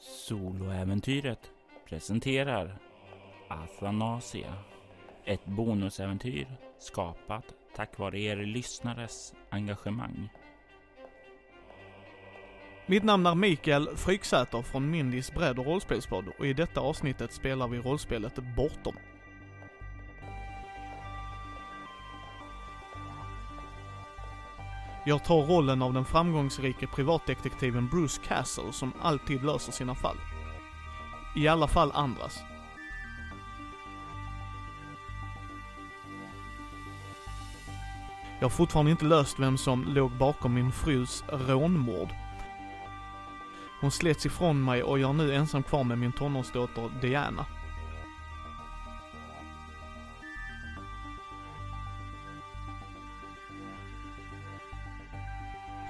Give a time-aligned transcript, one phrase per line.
[0.00, 1.50] Soloäventyret
[1.88, 2.78] presenterar
[3.48, 4.54] Athanasia.
[5.24, 6.46] Ett bonusäventyr
[6.78, 7.44] skapat
[7.76, 10.28] tack vare er lyssnares engagemang.
[12.86, 17.68] Mitt namn är Mikael Fryksäter från Mindys bredd och rollspelspodd och i detta avsnittet spelar
[17.68, 18.96] vi rollspelet Bortom.
[25.08, 30.16] Jag tar rollen av den framgångsrike privatdetektiven Bruce Castle som alltid löser sina fall.
[31.36, 32.38] I alla fall andras.
[38.38, 42.08] Jag har fortfarande inte löst vem som låg bakom min frus rånmord.
[43.80, 47.46] Hon slets ifrån mig och jag är nu ensam kvar med min tonårsdotter Diana.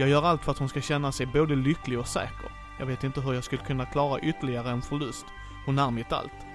[0.01, 2.53] Jag gör allt för att hon ska känna sig både lycklig och säker.
[2.79, 5.27] Jag vet inte hur jag skulle kunna klara ytterligare en förlust.
[5.67, 6.47] Hon är mitt allt.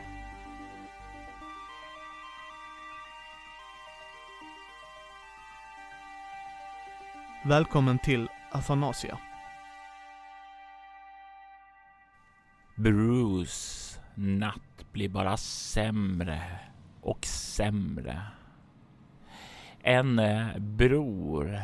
[7.45, 9.17] Välkommen till Athanasia.
[12.75, 16.41] Bruce natt blir bara sämre
[17.01, 18.21] och sämre.
[19.81, 21.61] En eh, bror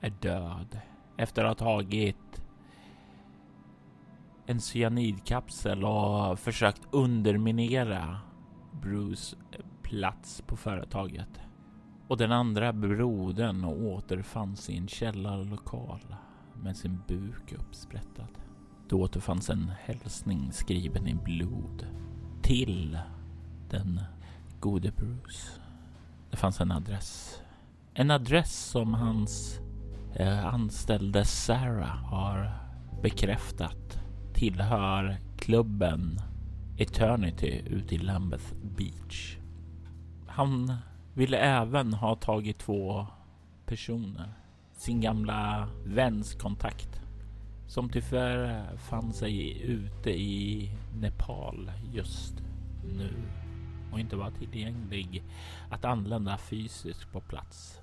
[0.00, 0.80] är död
[1.16, 2.42] efter att ha tagit
[4.46, 8.20] en cyanidkapsel och försökt underminera
[8.72, 9.36] Bruce
[9.82, 11.40] plats på företaget.
[12.08, 16.16] Och den andra brodern återfanns i en källarlokal
[16.62, 18.28] med sin buk uppsprättad.
[18.88, 21.86] Då återfanns en hälsning skriven i blod
[22.42, 22.98] till
[23.70, 24.00] den
[24.60, 25.60] gode Bruce.
[26.30, 27.40] Det fanns en adress.
[27.94, 29.60] En adress som hans
[30.16, 32.52] Eh, anställde Sarah har
[33.02, 33.98] bekräftat
[34.34, 36.20] tillhör klubben
[36.76, 39.36] Eternity ute i Lambeth Beach.
[40.26, 40.76] Han
[41.14, 43.06] ville även ha tagit två
[43.66, 44.32] personer.
[44.72, 47.00] Sin gamla väns kontakt
[47.66, 52.34] som tyvärr fann sig ute i Nepal just
[52.84, 53.12] nu
[53.92, 55.22] och inte var tillgänglig
[55.70, 57.80] att anlända fysiskt på plats.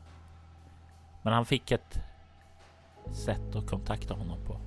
[1.24, 2.00] Men han fick ett
[3.12, 4.58] sätt att kontakta honom på.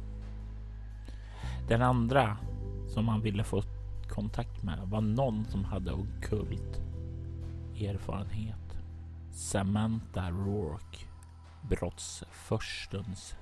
[1.69, 2.37] Den andra
[2.89, 3.62] som han ville få
[4.09, 6.81] kontakt med var någon som hade okult
[7.81, 8.78] erfarenhet.
[9.31, 11.06] Samantha Rourke,
[11.62, 13.37] brottsförstens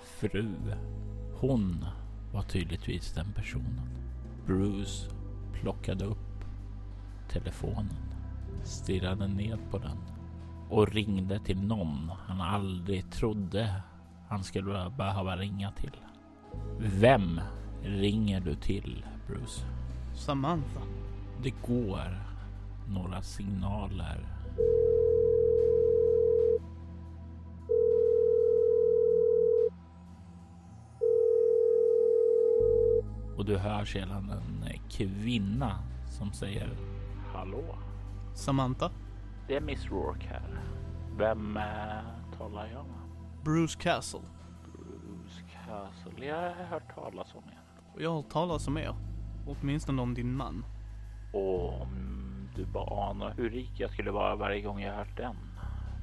[0.00, 0.54] fru.
[1.34, 1.84] Hon
[2.32, 3.88] var tydligtvis den personen.
[4.46, 5.10] Bruce
[5.52, 6.44] plockade upp
[7.28, 8.14] telefonen,
[8.64, 9.98] stirrade ned på den
[10.68, 13.82] och ringde till någon han aldrig trodde
[14.28, 15.96] han skulle behöva ringa till.
[16.78, 17.40] Vem
[17.82, 19.60] ringer du till, Bruce?
[20.14, 20.80] Samantha.
[21.42, 22.22] Det går
[22.88, 24.26] några signaler.
[33.36, 35.78] Och du hör sedan en kvinna
[36.18, 36.68] som säger
[37.32, 37.78] Hallå?
[38.34, 38.90] Samantha.
[39.48, 40.60] Det är Miss Rourke här.
[41.18, 41.62] Vem äh,
[42.38, 43.07] talar jag med?
[43.44, 44.20] Bruce Castle.
[44.74, 46.26] Bruce Castle.
[46.26, 47.60] Jag har hört talas om er.
[47.94, 48.94] Och jag har hört talas om er.
[49.46, 50.64] Åtminstone om din man.
[51.32, 51.88] Och om
[52.56, 55.36] du bara anar hur rik jag skulle vara varje gång jag hört den.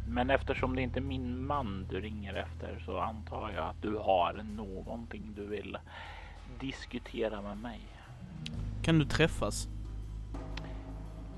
[0.08, 3.98] Men eftersom det inte är min man du ringer efter så antar jag att du
[3.98, 5.78] har någonting du vill
[6.60, 7.82] diskutera med mig.
[8.82, 9.68] Kan du träffas?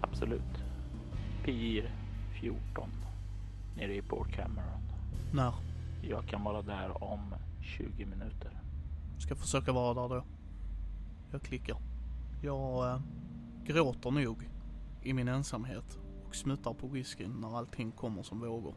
[0.01, 0.63] Absolut.
[1.43, 1.91] Pir
[2.41, 2.89] 14
[3.75, 4.81] nere i Port Cameron.
[5.33, 5.53] När?
[6.09, 8.62] Jag kan vara där om 20 minuter.
[9.19, 10.25] Ska försöka vara där då.
[11.31, 11.78] Jag klickar.
[12.41, 13.01] Jag äh,
[13.63, 14.50] gråter nog
[15.01, 18.75] i min ensamhet och smuttar på whiskyn när allting kommer som vågor.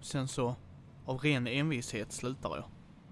[0.00, 0.56] Sen så,
[1.04, 2.64] av ren envishet slutar jag.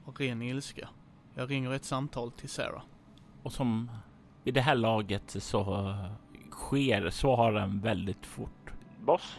[0.05, 0.89] Av ren ilska.
[1.35, 2.83] Jag ringer ett samtal till Sarah.
[3.43, 3.91] Och som
[4.45, 5.95] vid det här laget så
[6.51, 8.73] sker svaren väldigt fort.
[9.01, 9.39] Boss?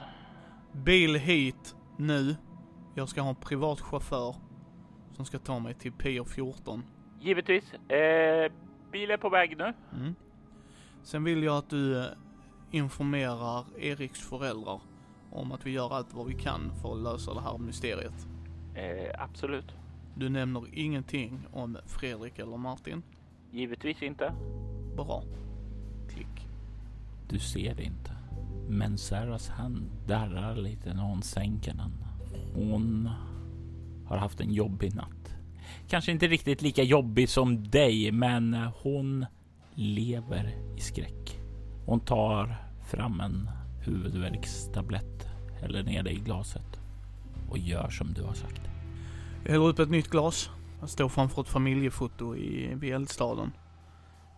[0.71, 2.35] Bil hit nu.
[2.95, 4.35] Jag ska ha en privat chaufför
[5.11, 6.83] som ska ta mig till Pier 14.
[7.19, 7.73] Givetvis.
[7.73, 8.51] Eh,
[8.91, 9.73] bil är på väg nu.
[9.93, 10.15] Mm.
[11.03, 12.05] Sen vill jag att du eh,
[12.71, 14.81] informerar Eriks föräldrar
[15.31, 18.27] om att vi gör allt vad vi kan för att lösa det här mysteriet.
[18.75, 19.75] Eh, absolut.
[20.15, 23.03] Du nämner ingenting om Fredrik eller Martin?
[23.51, 24.33] Givetvis inte.
[24.95, 25.23] Bra.
[26.09, 26.47] Klick.
[27.29, 28.11] Du ser det inte.
[28.69, 32.02] Men Sarahs hand darrar lite när hon sänker den.
[32.53, 33.09] Hon
[34.05, 35.35] har haft en jobbig natt.
[35.87, 39.25] Kanske inte riktigt lika jobbig som dig, men hon
[39.75, 41.39] lever i skräck.
[41.85, 42.55] Hon tar
[42.87, 43.49] fram en
[43.81, 45.27] huvudvärkstablett,
[45.61, 46.79] häller ner det i glaset
[47.49, 48.61] och gör som du har sagt.
[49.43, 50.49] Jag häller upp ett nytt glas.
[50.79, 53.51] Jag står framför ett familjefoto i, vid eldstaden.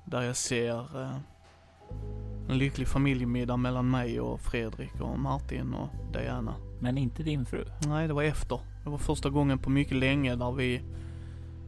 [0.05, 1.17] Där jag ser eh,
[2.49, 6.55] en lycklig familjemiddag mellan mig och Fredrik och Martin och Diana.
[6.79, 7.65] Men inte din fru?
[7.87, 8.59] Nej, det var efter.
[8.83, 10.81] Det var första gången på mycket länge där vi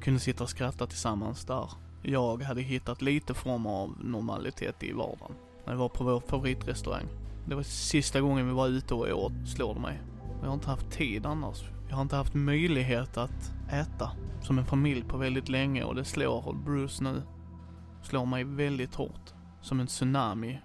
[0.01, 1.69] kunde sitta och skratta tillsammans där.
[2.01, 5.35] Jag hade hittat lite form av normalitet i vardagen.
[5.65, 7.05] När vi var på vår favoritrestaurang.
[7.45, 10.01] Det var sista gången vi var ute och åt, slår det mig.
[10.41, 11.63] Jag har inte haft tid annars.
[11.89, 14.11] Jag har inte haft möjlighet att äta
[14.41, 17.21] som en familj på väldigt länge och det slår Bruce nu.
[18.01, 19.33] Slår mig väldigt hårt.
[19.61, 20.59] Som en tsunami.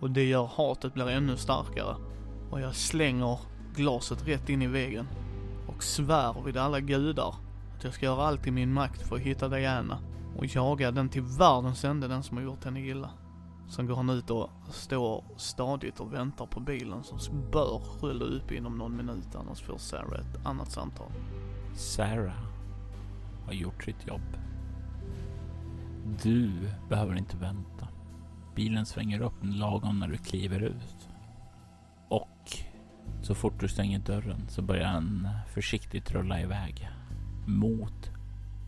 [0.00, 1.96] Och det gör hatet blir ännu starkare.
[2.50, 3.38] Och jag slänger
[3.74, 5.06] glaset rätt in i väggen.
[5.66, 7.34] Och svär vid alla gudar
[7.76, 9.98] att jag ska göra allt i min makt för att hitta Diana.
[10.36, 13.10] Och jaga den till världens ände, den som har gjort henne illa.
[13.68, 18.52] Sen går han ut och står stadigt och väntar på bilen som bör rulla upp
[18.52, 21.12] inom någon minut annars får Sarah ett annat samtal.
[21.74, 22.44] Sarah
[23.46, 24.36] har gjort sitt jobb.
[26.22, 26.50] Du
[26.88, 27.88] behöver inte vänta.
[28.54, 31.08] Bilen svänger upp lagom när du kliver ut.
[32.08, 32.58] Och
[33.22, 36.88] så fort du stänger dörren så börjar den försiktigt rulla iväg
[37.46, 38.10] mot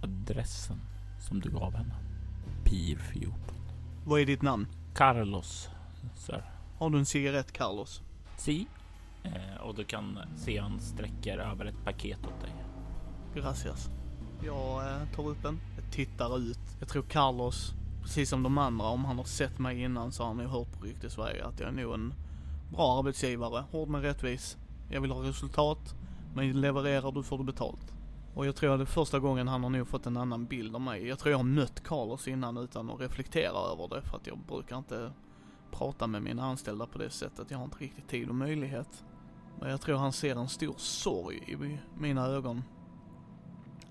[0.02, 0.80] adressen
[1.20, 1.94] som du gav henne.
[2.64, 3.34] Pier 14.
[4.04, 4.66] Vad är ditt namn?
[4.94, 5.68] Carlos,
[6.14, 6.42] sir.
[6.78, 8.02] Har du en cigarett Carlos?
[8.36, 8.66] Si.
[9.22, 12.54] Eh, och du kan se han sträcker över ett paket åt dig.
[13.34, 13.90] Gracias.
[14.44, 15.60] Jag eh, tar upp den.
[15.76, 16.58] Jag tittar ut.
[16.78, 20.34] Jag tror Carlos, precis som de andra, om han har sett mig innan så har
[20.34, 22.14] han ju hört på ryktesvägar att jag är nog en
[22.74, 23.64] bra arbetsgivare.
[23.70, 24.56] Hård men rättvis.
[24.90, 25.94] Jag vill ha resultat.
[26.34, 27.94] Men levererar du får du betalt.
[28.34, 30.74] Och jag tror att det är första gången han har nog fått en annan bild
[30.74, 31.06] av mig.
[31.06, 34.38] Jag tror jag har mött Carlos innan utan att reflektera över det för att jag
[34.38, 35.12] brukar inte
[35.70, 37.50] prata med mina anställda på det sättet.
[37.50, 39.04] Jag har inte riktigt tid och möjlighet.
[39.60, 42.62] Men jag tror han ser en stor sorg i mina ögon.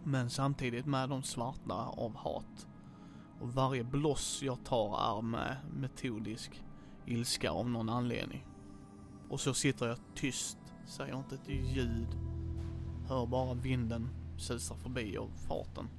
[0.03, 2.67] Men samtidigt med de svarta av hat.
[3.41, 6.63] Och varje bloss jag tar är med metodisk
[7.05, 8.45] ilska av någon anledning.
[9.33, 12.07] Och så sitter jag tyst, säger inte ett ljud.
[13.07, 15.89] Hör bara vinden susar förbi och farten.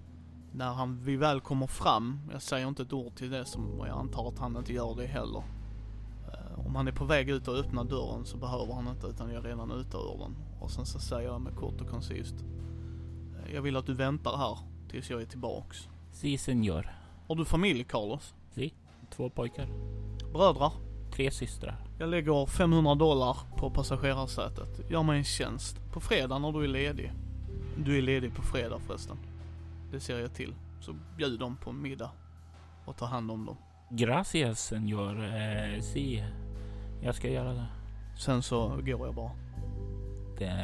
[0.53, 3.99] När han, vi väl kommer fram, jag säger inte ett ord till det som jag
[3.99, 5.43] antar att han inte gör det heller.
[6.29, 9.31] Uh, om han är på väg ut och öppna dörren så behöver han inte utan
[9.31, 10.37] jag är redan ute ur den.
[10.61, 12.35] Och sen så säger jag med kort och koncist.
[12.35, 14.59] Uh, jag vill att du väntar här
[14.89, 15.89] tills jag är tillbaks.
[16.13, 16.91] Si, senor.
[17.29, 18.35] Har du familj, Carlos?
[18.51, 18.75] Si,
[19.11, 19.69] två pojkar.
[20.33, 20.94] Brödrar?
[21.15, 21.77] Tre systrar.
[21.99, 24.91] Jag lägger 500 dollar på passagerarsätet.
[24.91, 25.81] Gör mig en tjänst.
[25.93, 27.13] På fredag när du är ledig.
[27.77, 29.17] Du är ledig på fredag förresten.
[29.91, 30.55] Det ser jag till.
[30.81, 32.11] Så bjud dem på middag.
[32.85, 33.57] Och ta hand om dem.
[33.91, 35.25] Gracias senor.
[35.25, 36.25] Eh, si.
[37.03, 37.67] Jag ska göra det.
[38.19, 39.33] Sen så går jag bara.
[40.39, 40.57] Den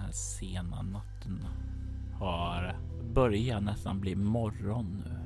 [0.00, 1.46] här sena natten
[2.20, 2.76] har
[3.14, 5.18] börjat nästan bli morgon nu.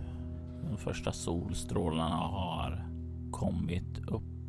[0.71, 2.87] De första solstrålarna har
[3.31, 4.40] kommit upp.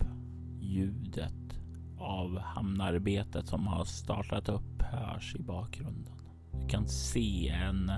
[0.71, 1.59] Ljudet
[1.97, 6.13] av hamnarbetet som har startat upp hörs i bakgrunden.
[6.61, 7.91] Du kan se en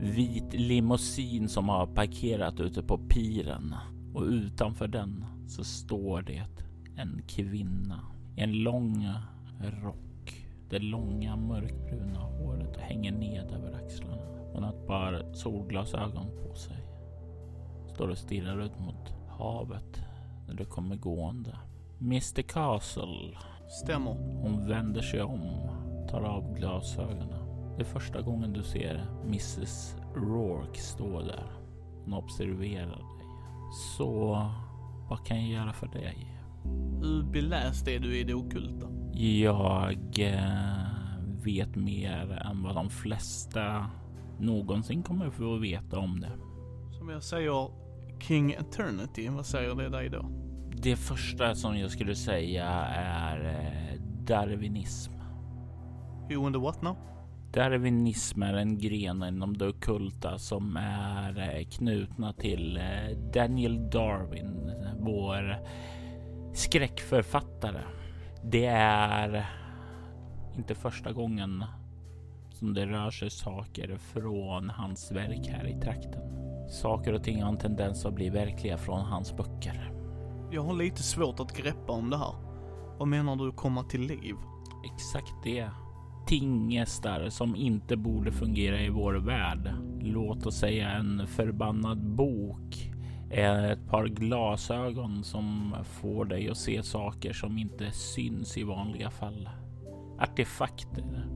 [0.00, 3.74] vit limousin som har parkerat ute på piren
[4.14, 6.46] och utanför den så står det
[6.96, 8.00] en kvinna
[8.36, 9.08] i en lång
[9.82, 10.46] rock.
[10.68, 14.22] Det långa mörkbruna håret hänger ned över axlarna.
[14.52, 16.86] Hon har ett par solglasögon på sig.
[17.94, 20.02] Står och stirrar ut mot havet
[20.48, 21.58] när du kommer gående.
[22.00, 23.36] Mr Castle.
[23.68, 24.12] Stämmer.
[24.42, 25.40] Hon vänder sig om,
[26.10, 27.44] tar av glasögonen.
[27.76, 31.46] Det är första gången du ser Mrs Rourke stå där.
[32.04, 33.04] Hon observerar dig.
[33.96, 34.46] Så
[35.08, 36.36] vad kan jag göra för dig?
[37.02, 38.86] Hur beläst är du i det okulta?
[39.12, 40.90] Jag eh,
[41.44, 43.86] vet mer än vad de flesta
[44.38, 46.32] någonsin kommer få veta om det.
[46.98, 47.70] Som jag säger
[48.20, 50.49] King Eternity, vad säger det dig då?
[50.82, 55.12] Det första som jag skulle säga är eh, darwinism.
[56.30, 56.96] Who and the what now?
[57.52, 64.72] Darwinism är en gren inom det okulta som är eh, knutna till eh, Daniel Darwin,
[64.98, 65.56] vår
[66.54, 67.82] skräckförfattare.
[68.44, 69.46] Det är
[70.56, 71.64] inte första gången
[72.52, 76.22] som det rör sig saker från hans verk här i trakten.
[76.68, 79.99] Saker och ting har en tendens att bli verkliga från hans böcker.
[80.52, 82.34] Jag har lite svårt att greppa om det här.
[82.98, 84.34] Vad menar du komma till liv?
[84.94, 85.70] Exakt det
[86.26, 89.72] tingestar som inte borde fungera i vår värld.
[90.00, 92.90] Låt oss säga en förbannad bok
[93.30, 99.48] Ett par glasögon som får dig att se saker som inte syns i vanliga fall.
[100.20, 101.26] Artefakter.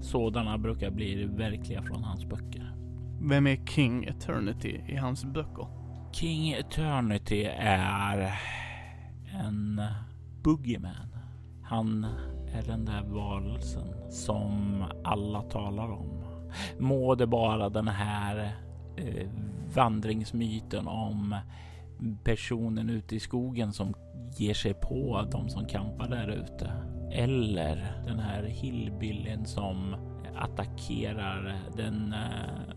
[0.00, 2.74] Sådana brukar bli verkliga från hans böcker.
[3.20, 5.66] Vem är King Eternity i hans böcker?
[6.12, 8.34] King Eternity är
[9.40, 9.82] en
[10.42, 11.16] boogieman.
[11.62, 12.06] Han
[12.52, 16.24] är den där varelsen som alla talar om.
[16.78, 18.56] Må det bara den här
[18.96, 19.28] eh,
[19.74, 21.36] vandringsmyten om
[22.24, 23.94] personen ute i skogen som
[24.36, 26.72] ger sig på de som kampar där ute.
[27.12, 29.96] Eller den här hillbillyn som
[30.36, 32.74] attackerar den eh,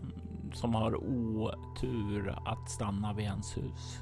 [0.52, 4.00] som har otur att stanna vid hans hus.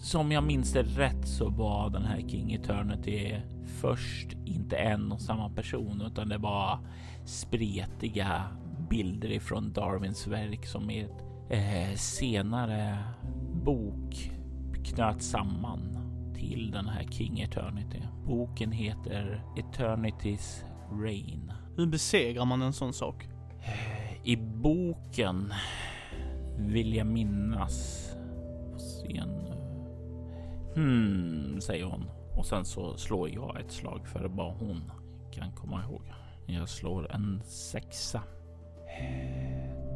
[0.00, 3.36] Som jag minns det rätt så var den här King Eternity
[3.80, 6.78] först inte en och samma person utan det var
[7.24, 8.42] spretiga
[8.90, 12.98] bilder ifrån Darwins verk som i ett eh, senare
[13.64, 14.32] bok
[14.84, 15.98] knöt samman
[16.34, 18.02] till den här King Eternity.
[18.26, 20.64] Boken heter Eternity's
[21.02, 21.52] Reign.
[21.76, 23.28] Hur besegrar man en sån sak?
[24.24, 25.52] I boken
[26.58, 28.08] vill jag minnas.
[28.76, 29.57] Se nu.
[30.78, 32.04] Hmm, säger hon
[32.36, 34.92] och sen så slår jag ett slag för vad hon
[35.32, 36.02] kan komma ihåg.
[36.46, 38.22] Jag slår en sexa.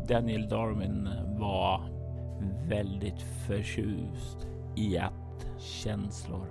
[0.09, 1.09] Daniel Darwin
[1.39, 1.81] var
[2.69, 4.47] väldigt förtjust
[4.77, 6.49] i att känslor,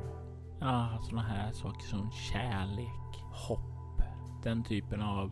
[0.59, 4.01] ja, sådana här saker som kärlek, hopp,
[4.43, 5.31] den typen av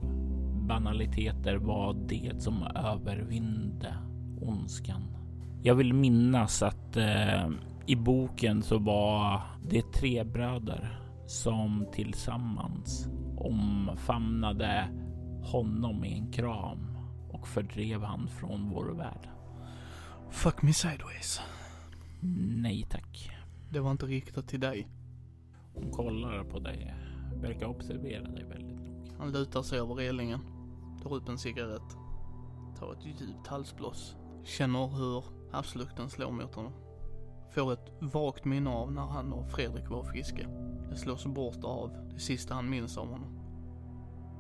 [0.68, 3.94] banaliteter var det som övervinde
[4.42, 5.04] ondskan.
[5.64, 7.50] Jag vill minnas att eh,
[7.90, 14.90] i boken så var det tre bröder som tillsammans omfamnade
[15.44, 16.98] honom i en kram
[17.30, 19.30] och fördrev han från vår värld.
[20.30, 21.42] Fuck me sideways.
[22.62, 23.32] Nej tack.
[23.70, 24.88] Det var inte riktat till dig.
[25.74, 26.96] Hon kollar på dig,
[27.42, 29.12] verkar observera dig väldigt noga.
[29.18, 30.40] Han lutar sig över relingen,
[31.04, 31.98] tar upp en cigarett,
[32.80, 36.74] tar ett djupt halsblås, känner hur havslukten slår mot honom.
[37.52, 40.48] Får ett vagt minne av när han och Fredrik var friska.
[40.90, 43.40] Det slås bort av det sista han minns av honom.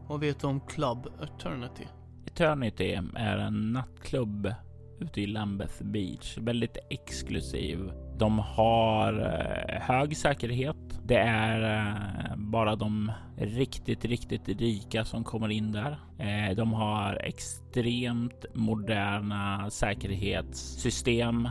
[0.08, 1.88] Vad vet du om Club Eternity?
[2.26, 4.54] Eternity är en nattklubb
[5.00, 6.38] ute i Lambeth Beach.
[6.38, 7.92] Väldigt exklusiv.
[8.18, 11.00] De har eh, hög säkerhet.
[11.04, 16.00] Det är eh, bara de riktigt, riktigt rika som kommer in där.
[16.18, 21.50] Eh, de har extremt moderna säkerhetssystem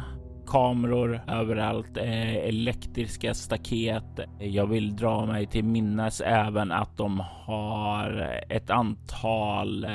[0.49, 4.21] kameror överallt, eh, elektriska staket.
[4.39, 9.91] Jag vill dra mig till minnes även att de har ett antal eh,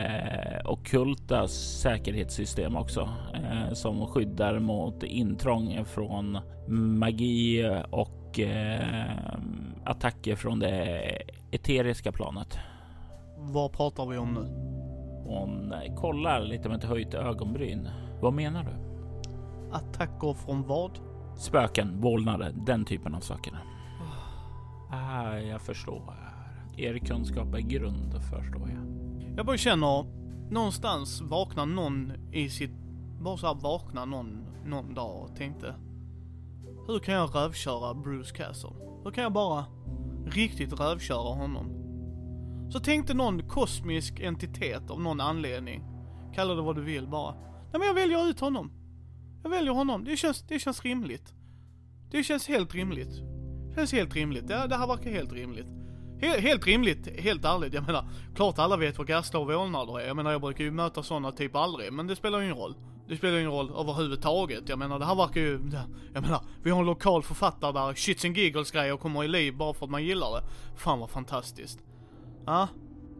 [0.65, 9.09] okulta säkerhetssystem också eh, som skyddar mot intrång från magi och eh,
[9.85, 11.01] attacker från det
[11.51, 12.57] eteriska planet.
[13.37, 14.73] Vad pratar vi om nu?
[15.29, 17.89] Hon kollar lite med ett höjt ögonbryn.
[18.21, 18.92] Vad menar du?
[19.73, 20.99] Attacker från vad?
[21.37, 23.53] Spöken, vålnader, den typen av saker.
[24.89, 26.13] Ah, jag förstår.
[26.77, 28.83] Er kunskap är grund, förstår jag.
[29.37, 30.05] Jag bara känner,
[30.51, 32.71] någonstans vaknar någon i sitt,
[33.21, 35.75] bara så här vaknar någon, någon dag och tänkte,
[36.87, 38.69] hur kan jag rövköra Bruce Castle?
[39.03, 39.65] Hur kan jag bara
[40.25, 41.79] riktigt rövköra honom?
[42.71, 45.83] Så tänkte någon kosmisk entitet av någon anledning,
[46.35, 48.71] kalla det vad du vill bara, nej men jag väljer ut honom.
[49.43, 50.03] Jag väljer honom.
[50.03, 51.33] Det känns, det känns rimligt.
[52.11, 53.21] Det känns helt rimligt.
[53.69, 54.47] Det känns helt rimligt.
[54.47, 55.67] Det, det här verkar helt rimligt.
[56.21, 57.73] Helt, helt rimligt, helt ärligt.
[57.73, 60.07] Jag menar, klart alla vet vad gastar och vålnader är.
[60.07, 62.75] Jag menar, jag brukar ju möta sådana typ aldrig, men det spelar ingen roll.
[63.07, 64.69] Det spelar ingen roll överhuvudtaget.
[64.69, 65.59] Jag menar, det här verkar ju...
[66.13, 69.57] Jag menar, vi har en lokal författare där shits and giggles grejer kommer i liv
[69.57, 70.47] bara för att man gillar det.
[70.75, 71.79] Fan vad fantastiskt.
[72.45, 72.67] Ja,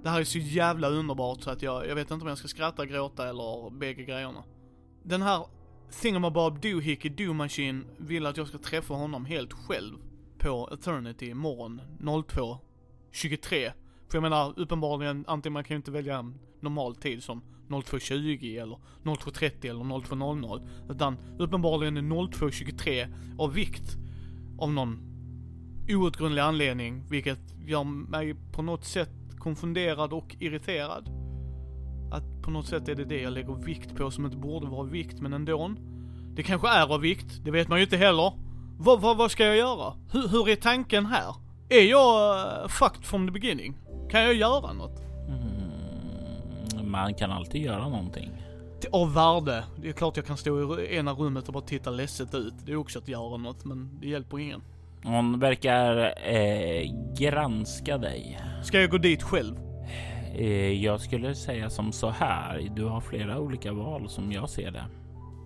[0.04, 2.48] det här är så jävla underbart så att jag, jag vet inte om jag ska
[2.48, 4.44] skratta, gråta eller bägge grejerna.
[5.04, 5.46] Den här
[6.02, 9.98] Thingamabob Doohickey Doo Machine vill att jag ska träffa honom helt själv
[10.38, 13.72] på Eternity imorgon 02.23.
[14.10, 18.62] För jag menar uppenbarligen, antingen man kan ju inte välja en normal tid som 02.20
[18.62, 20.68] eller 02.30 eller 02.00.
[20.90, 23.98] Utan uppenbarligen är 02.23 av vikt
[24.60, 25.00] av någon
[25.90, 27.04] outgrundlig anledning.
[27.10, 29.10] Vilket gör mig på något sätt
[29.40, 31.23] konfunderad och irriterad.
[32.14, 34.84] Att på något sätt är det det jag lägger vikt på som inte borde vara
[34.84, 35.72] vikt, men ändå.
[36.36, 38.34] Det kanske är av vikt, det vet man ju inte heller.
[38.78, 39.94] Vad, vad, vad ska jag göra?
[40.12, 41.36] Hur, hur är tanken här?
[41.70, 43.78] Är jag uh, fucked from the beginning?
[44.10, 45.02] Kan jag göra något?
[45.28, 48.30] Mm, man kan alltid göra någonting.
[48.92, 49.64] av värde.
[49.82, 52.54] Det är klart jag kan stå i ena rummet och bara titta ledset ut.
[52.66, 54.62] Det är också att göra något, men det hjälper ingen.
[55.04, 58.40] Hon verkar eh, granska dig.
[58.64, 59.73] Ska jag gå dit själv?
[60.34, 62.70] Eh, jag skulle säga som så här.
[62.76, 64.86] Du har flera olika val som jag ser det.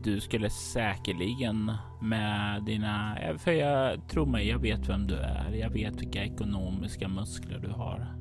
[0.03, 5.51] Du skulle säkerligen med dina, för jag tror mig, jag vet vem du är.
[5.51, 8.15] Jag vet vilka ekonomiska muskler du har.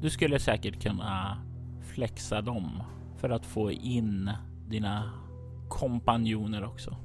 [0.00, 1.38] Du skulle säkert kunna
[1.94, 2.82] flexa dem
[3.16, 4.30] för att få in
[4.68, 5.10] dina
[5.68, 6.96] kompanjoner också.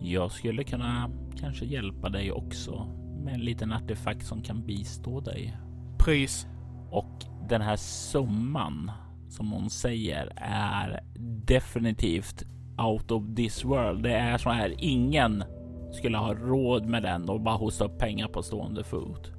[0.00, 1.10] Jag skulle kunna
[1.40, 2.86] kanske hjälpa dig också
[3.24, 5.56] med en liten artefakt som kan bistå dig.
[5.98, 6.46] Pris?
[6.90, 8.90] Och den här summan
[9.28, 11.00] som hon säger är
[11.46, 12.44] definitivt
[12.78, 14.02] out of this world.
[14.02, 14.74] Det är så här.
[14.78, 15.44] Ingen
[15.92, 19.32] skulle ha råd med den och bara hosta upp pengar på stående fot.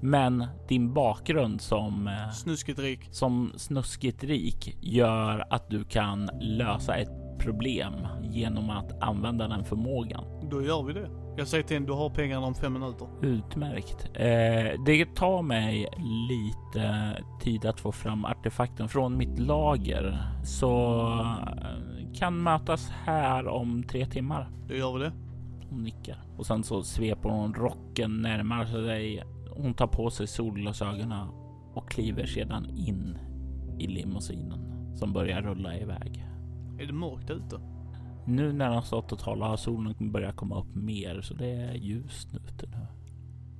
[0.00, 3.00] Men din bakgrund som eh, Snuskigt rik.
[3.10, 10.24] som snuskigt rik gör att du kan lösa ett problem genom att använda den förmågan.
[10.50, 11.25] Då gör vi det.
[11.38, 13.08] Jag säger till henne, du har pengarna om fem minuter.
[13.22, 14.10] Utmärkt.
[14.14, 15.88] Eh, det tar mig
[16.28, 23.82] lite tid att få fram artefakten från mitt lager så eh, kan mötas här om
[23.82, 24.50] tre timmar.
[24.68, 25.12] Då gör vi det.
[25.70, 29.22] Hon nickar och sen så sveper hon rocken närmare sig.
[29.56, 31.28] Hon tar på sig solglasögonen
[31.74, 33.18] och kliver sedan in
[33.78, 36.24] i limousinen som börjar rulla iväg.
[36.78, 37.75] Är det mörkt ute?
[38.26, 41.74] Nu när han stått och talat har solen börjat komma upp mer så det är
[41.74, 42.86] ljust ute nu.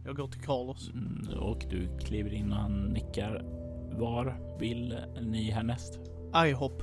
[0.05, 0.91] Jag går till Carlos.
[0.91, 3.45] Mm, och du kliver in och han nickar.
[3.93, 6.01] Var vill ni härnäst?
[6.47, 6.83] IHOP.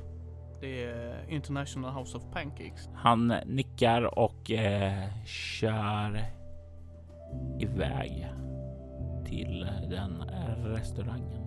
[0.62, 2.90] Det är International House of Pancakes.
[2.94, 6.26] Han nickar och eh, kör
[7.60, 8.28] iväg
[9.26, 10.24] till den
[10.66, 11.44] restaurangen.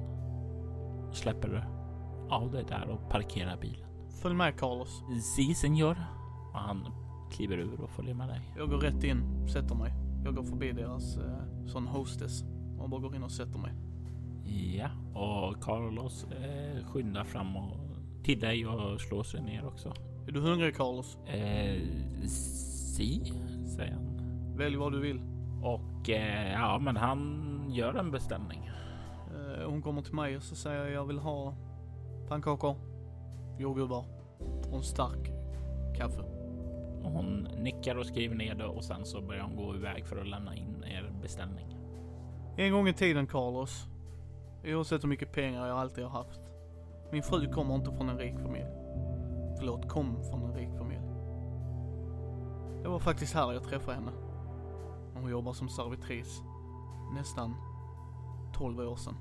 [1.12, 1.68] Släpper
[2.30, 3.88] av dig där och parkerar bilen.
[4.22, 5.02] Följ med Carlos.
[5.36, 6.15] Si, senor.
[6.56, 6.88] Och han
[7.30, 8.40] kliver ur och följer med dig.
[8.56, 9.92] Jag går rätt in, sätter mig.
[10.24, 12.44] Jag går förbi deras eh, sån hostess
[12.78, 13.72] och bara går in och sätter mig.
[14.76, 14.90] Ja,
[15.20, 17.76] och Carlos eh, skyndar fram och
[18.24, 19.94] till dig och slår sig ner också.
[20.26, 21.18] Är du hungrig Carlos?
[21.26, 21.82] Eh,
[22.26, 23.32] si,
[23.76, 24.20] säger han.
[24.56, 25.20] Välj vad du vill.
[25.62, 28.70] Och eh, ja, men han gör en beställning.
[29.30, 31.54] Eh, hon kommer till mig och så säger jag, jag vill ha
[32.28, 32.76] pannkakor,
[33.58, 34.04] jordgubbar
[34.70, 35.30] och en stark
[35.96, 36.35] kaffe.
[37.06, 40.16] Och hon nickar och skriver ner det och sen så börjar hon gå iväg för
[40.16, 41.66] att lämna in er beställning.
[42.56, 43.86] En gång i tiden Carlos,
[44.64, 46.40] oavsett hur mycket pengar jag alltid har haft.
[47.12, 48.66] Min fru kommer inte från en rik familj.
[49.58, 51.02] Förlåt, kom från en rik familj.
[52.82, 54.12] Det var faktiskt här jag träffade henne.
[55.14, 56.42] Hon jobbar som servitris.
[57.14, 57.54] Nästan
[58.54, 59.14] 12 år sedan.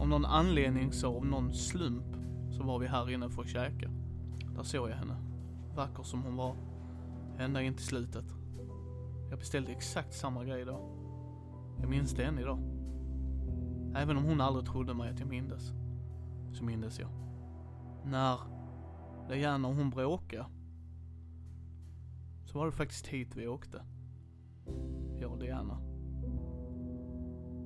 [0.00, 2.16] Av någon anledning så, av någon slump,
[2.50, 3.90] så var vi här inne för att käka.
[4.56, 5.29] Där såg jag henne.
[5.80, 6.56] Vacker som hon var.
[7.38, 8.24] Ända in till slutet.
[9.30, 10.80] Jag beställde exakt samma grej då.
[11.80, 12.58] Jag minns det än idag.
[13.96, 15.72] Även om hon aldrig trodde mig att jag mindes.
[16.52, 17.08] Så mindes jag.
[18.04, 18.38] När
[19.28, 20.46] Diana och hon bråkade.
[22.44, 23.82] Så var det faktiskt hit vi åkte.
[25.20, 25.80] Jag och Diana.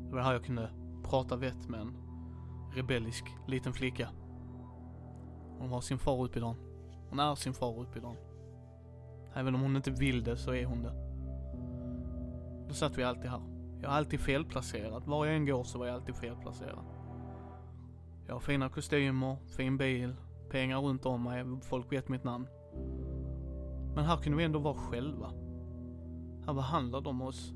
[0.09, 0.70] Det var här jag kunde
[1.03, 1.96] prata vett med en
[2.74, 4.09] rebellisk liten flicka.
[5.59, 6.73] Hon har sin far uppe i dagen.
[7.10, 8.16] Hon är sin far upp i dagen.
[9.34, 10.92] Även om hon inte vill det så är hon det.
[12.68, 13.42] Då satt vi alltid här.
[13.82, 15.04] Jag är alltid felplacerad.
[15.04, 16.84] Var jag än går så var jag alltid felplacerad.
[18.26, 20.14] Jag har fina kostymer, fin bil,
[20.50, 22.46] pengar runt om mig, folk vet mitt namn.
[23.94, 25.32] Men här kunde vi ändå vara själva.
[26.46, 27.52] Här behandlar de oss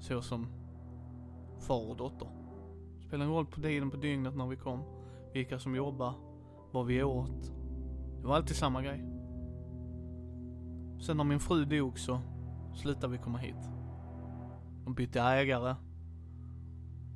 [0.00, 0.46] så som
[1.58, 2.28] far och dotter.
[3.00, 4.82] Spelar ingen roll på tiden på dygnet när vi kom,
[5.32, 6.14] vilka som jobbar,
[6.70, 7.52] vad vi åt.
[8.22, 9.04] Det var alltid samma grej.
[11.00, 12.20] Sen när min fru dog så
[12.74, 13.70] slutade vi komma hit.
[14.84, 15.74] De bytte ägare.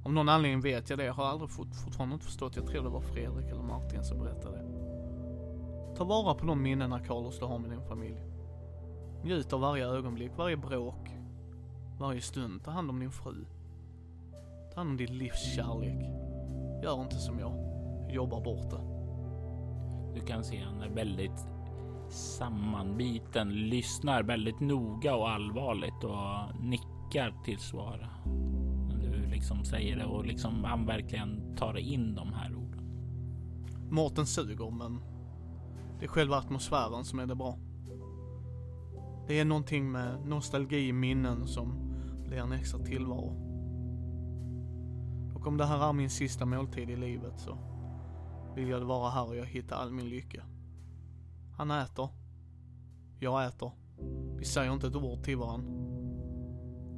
[0.04, 1.04] Om någon anledning vet jag det.
[1.04, 2.56] Jag har aldrig fort, fortfarande inte förstått.
[2.56, 4.66] Jag tror det var Fredrik eller Martin som berättade det.
[5.96, 8.20] Ta vara på de minnena Carlos du har med din familj.
[9.24, 11.10] Njut av varje ögonblick, varje bråk,
[11.98, 12.64] varje stund.
[12.64, 13.44] Ta hand om din fru.
[14.74, 16.10] Ta hand om din livs kärlek.
[16.82, 17.52] Gör inte som jag.
[18.14, 18.95] Jobbar bort det.
[20.16, 21.46] Du kan se han är väldigt
[22.08, 28.08] sammanbiten, lyssnar väldigt noga och allvarligt och nickar till svar.
[28.88, 32.82] När du liksom säger det och liksom han verkligen tar in de här orden.
[33.90, 35.00] Maten suger men
[35.98, 37.58] det är själva atmosfären som är det bra.
[39.28, 41.94] Det är någonting med nostalgi, minnen som
[42.26, 43.42] blir en extra tillvaro.
[45.34, 47.58] Och om det här är min sista måltid i livet så
[48.56, 50.44] vill jag vara här och jag hittar all min lycka.
[51.56, 52.08] Han äter.
[53.20, 53.70] Jag äter.
[54.38, 55.72] Vi säger inte ett ord till varandra.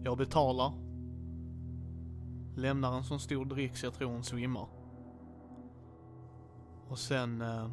[0.05, 0.73] Jag betalar.
[2.57, 4.69] Lämnar en sån stor dricks jag tror hon svimmar.
[6.89, 7.71] Och sen eh,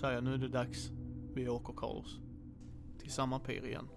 [0.00, 0.90] säger jag nu är det dags.
[1.34, 2.20] Vi åker Carlos.
[2.98, 3.88] Till samma pir igen.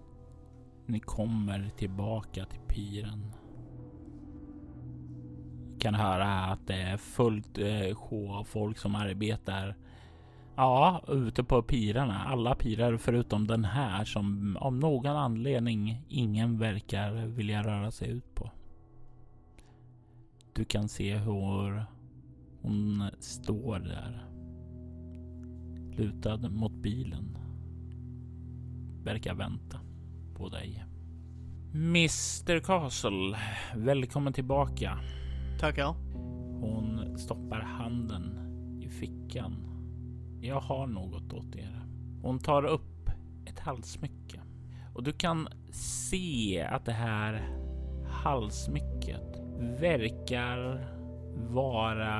[0.86, 3.32] Ni kommer tillbaka till piren.
[5.84, 9.76] Kan höra att det är fullt eh, sjå av folk som arbetar.
[10.56, 12.24] Ja, ute på pirarna.
[12.24, 18.34] Alla pirar förutom den här som av någon anledning ingen verkar vilja röra sig ut
[18.34, 18.50] på.
[20.52, 21.84] Du kan se hur
[22.62, 24.26] hon står där.
[25.96, 27.38] Lutad mot bilen.
[29.02, 29.80] Verkar vänta
[30.36, 30.84] på dig.
[31.74, 33.38] Mr Castle,
[33.74, 34.98] välkommen tillbaka.
[35.60, 35.94] Tackar.
[36.60, 38.38] Hon stoppar handen
[38.82, 39.56] i fickan.
[40.40, 41.86] Jag har något åt er.
[42.22, 43.10] Hon tar upp
[43.46, 44.40] ett halssmycke
[44.94, 47.48] och du kan se att det här
[48.08, 50.86] halssmycket verkar
[51.50, 52.12] vara...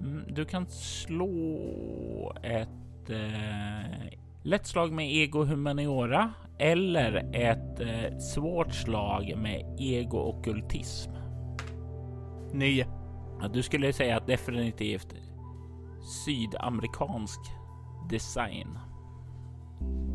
[0.00, 8.74] Mm, du kan slå ett eh, lätt slag med ego humaniora eller ett eh, svårt
[8.74, 11.19] slag med ego ockultism.
[12.52, 12.86] Nio.
[13.52, 15.14] Du skulle säga att definitivt
[16.24, 17.40] sydamerikansk
[18.10, 18.78] design.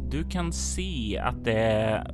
[0.09, 2.07] Du kan se att det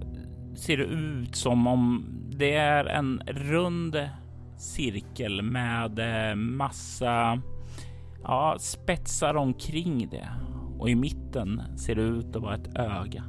[0.55, 2.05] ser ut som om
[2.37, 4.09] det är en rund
[4.57, 7.41] cirkel med eh, massa
[8.23, 10.29] ja, spetsar omkring det
[10.79, 13.23] och i mitten ser det ut att vara ett öga.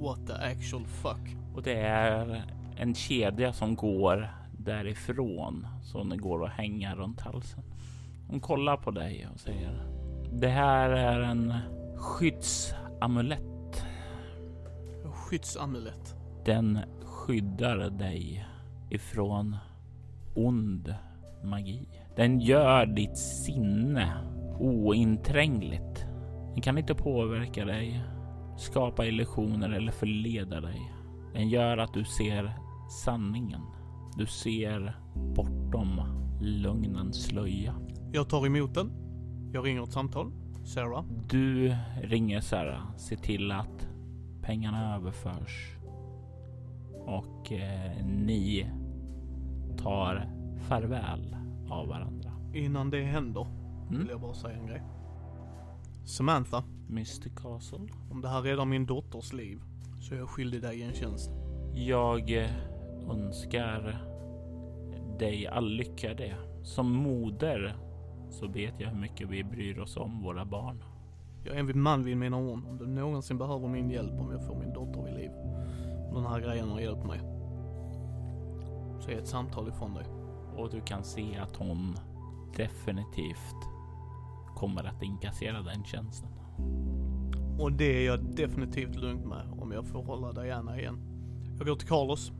[0.00, 1.36] What the actual fuck?
[1.54, 2.44] Och det är
[2.76, 7.62] en kedja som går därifrån så den går att hänga runt halsen.
[8.28, 9.92] Hon kollar på dig och säger
[10.32, 11.54] det här är en
[11.96, 13.86] skyddsamulett.
[15.04, 16.16] Skyddsamulett.
[16.44, 18.46] Den skyddar dig
[18.90, 19.56] ifrån
[20.34, 20.94] ond
[21.44, 21.88] magi.
[22.16, 24.12] Den gör ditt sinne
[24.58, 26.06] ointrängligt.
[26.52, 28.02] Den kan inte påverka dig,
[28.58, 30.92] skapa illusioner eller förleda dig.
[31.32, 32.52] Den gör att du ser
[33.04, 33.62] sanningen.
[34.16, 34.96] Du ser
[35.34, 36.00] bortom
[36.40, 37.74] lögnens slöja.
[38.12, 38.92] Jag tar emot den.
[39.52, 40.32] Jag ringer ett samtal.
[40.64, 41.04] Sarah.
[41.28, 43.88] Du ringer Sarah, ser till att
[44.42, 45.76] pengarna överförs
[47.06, 48.66] och eh, ni
[49.78, 50.30] tar
[50.68, 51.36] farväl
[51.70, 52.32] av varandra.
[52.54, 53.46] Innan det händer
[53.88, 54.00] Mm.
[54.02, 54.82] vill jag bara säga en grej.
[56.04, 57.88] Samantha, Mr Castle.
[58.10, 59.60] om det här räddar min dotters liv
[60.00, 61.30] så är jag skyldig dig en tjänst.
[61.74, 62.50] Jag eh,
[63.10, 63.98] önskar
[65.18, 66.34] dig all lycka det.
[66.62, 67.76] Som moder
[68.30, 70.84] så vet jag hur mycket vi bryr oss om våra barn.
[71.44, 72.66] Jag är en man vid mina ord.
[72.68, 75.30] Om du någonsin behöver min hjälp om jag får min dotter vid liv.
[76.12, 77.20] Den här grejen har hjälpt mig.
[79.00, 80.06] Så är ett samtal ifrån dig.
[80.56, 81.96] Och du kan se att hon
[82.56, 83.68] definitivt
[84.56, 86.28] kommer att inkassera den tjänsten.
[87.58, 90.98] Och det är jag definitivt lugnt med om jag får hålla Diana igen.
[91.58, 92.32] Jag går till Carlos.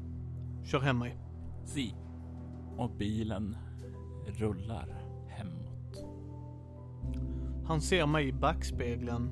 [0.64, 1.18] Kör hem mig.
[1.64, 1.94] Si.
[2.76, 3.56] Och bilen
[4.26, 6.04] rullar hemåt.
[7.64, 9.30] Han ser mig i backspegeln.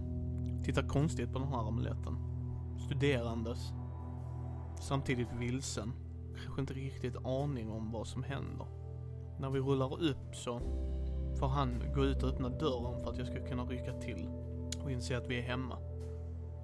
[0.65, 2.17] Tittar konstigt på den här amuletten.
[2.79, 3.73] Studerandes.
[4.81, 5.93] Samtidigt vilsen.
[6.45, 8.67] Kanske inte riktigt aning om vad som händer.
[9.39, 10.61] När vi rullar upp så
[11.39, 14.29] får han gå ut och öppna dörren för att jag ska kunna rycka till
[14.85, 15.79] och inse att vi är hemma.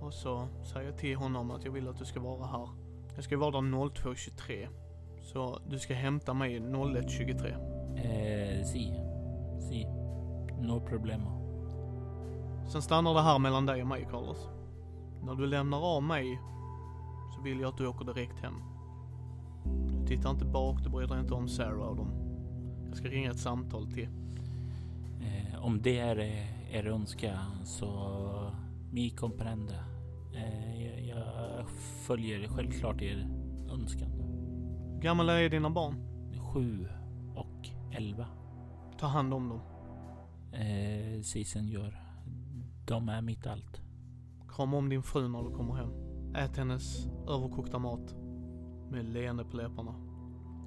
[0.00, 2.85] Och så säger jag till honom att jag vill att du ska vara här.
[3.16, 4.68] Jag ska vara där 02.23.
[5.22, 7.76] Så du ska hämta mig 01.23.
[7.96, 8.94] Eh, si.
[9.68, 9.86] Si.
[10.60, 11.46] No problemo.
[12.68, 14.48] Sen stannar det här mellan dig och mig, Carlos.
[15.22, 16.40] När du lämnar av mig
[17.34, 18.54] så vill jag att du åker direkt hem.
[20.00, 22.10] Du tittar inte bak, du bryr dig inte om Sarah och dem.
[22.88, 24.08] Jag ska ringa ett samtal till.
[25.20, 26.18] Eh, om det är
[26.70, 28.52] er önskan så
[28.92, 29.95] mi comprende.
[30.36, 31.68] Eh, jag, jag
[32.06, 33.28] följer självklart er
[33.72, 34.10] önskan.
[34.10, 35.94] Hur gamla är dina barn?
[36.52, 36.88] Sju
[37.34, 38.26] och elva.
[38.98, 39.60] Ta hand om dem.
[40.52, 41.96] Eh, si senor.
[42.86, 43.80] De är mitt allt.
[44.48, 45.90] Krama om din fru när du kommer hem.
[46.34, 48.14] Ät hennes överkokta mat.
[48.90, 49.94] Med leende på läpparna.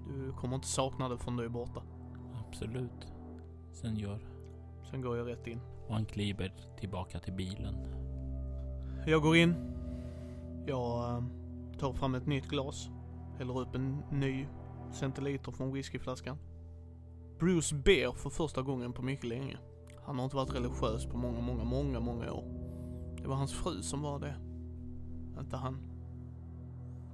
[0.07, 1.83] Du kommer inte sakna det förrän du är borta.
[2.47, 3.07] Absolut.
[3.71, 4.19] Senor.
[4.91, 5.59] Sen går jag rätt in.
[5.87, 7.75] Och han kliver tillbaka till bilen.
[9.05, 9.55] Jag går in.
[10.65, 11.23] Jag eh,
[11.79, 12.89] tar fram ett nytt glas.
[13.37, 14.47] Häller upp en ny
[14.91, 16.37] centiliter från whiskyflaskan.
[17.39, 19.57] Bruce ber för första gången på mycket länge.
[20.05, 22.43] Han har inte varit religiös på många, många, många, många år.
[23.21, 24.35] Det var hans fru som var det.
[25.39, 25.73] Inte han.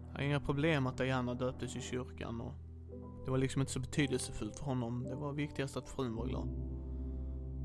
[0.08, 2.54] Han har inga problem att Diana döptes i kyrkan och
[3.26, 5.04] det var liksom inte så betydelsefullt för honom.
[5.04, 6.50] Det var viktigast att frun var glad.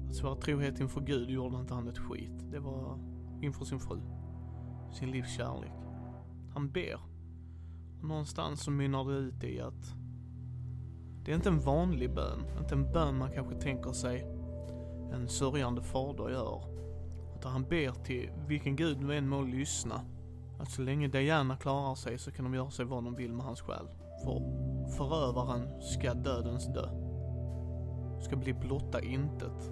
[0.08, 2.50] Att svära trohet inför Gud gjorde inte han ett skit.
[2.52, 2.98] Det var
[3.42, 4.00] inför sin fru.
[4.92, 5.72] Sin livs kärlek.
[6.54, 7.00] Han ber.
[7.98, 9.94] Och någonstans så mynnar det ut i att
[11.24, 12.44] det är inte en vanlig bön.
[12.58, 14.26] Inte en bön man kanske tänker sig
[15.12, 16.62] en sörjande fader gör.
[17.38, 20.00] Utan han ber till vilken gud nu än må lyssna.
[20.58, 23.46] Att så länge Diana klarar sig så kan de göra sig vad de vill med
[23.46, 23.88] hans själ.
[24.24, 24.40] För
[24.96, 26.88] förövaren ska dödens dö.
[28.20, 29.70] Ska bli blotta intet.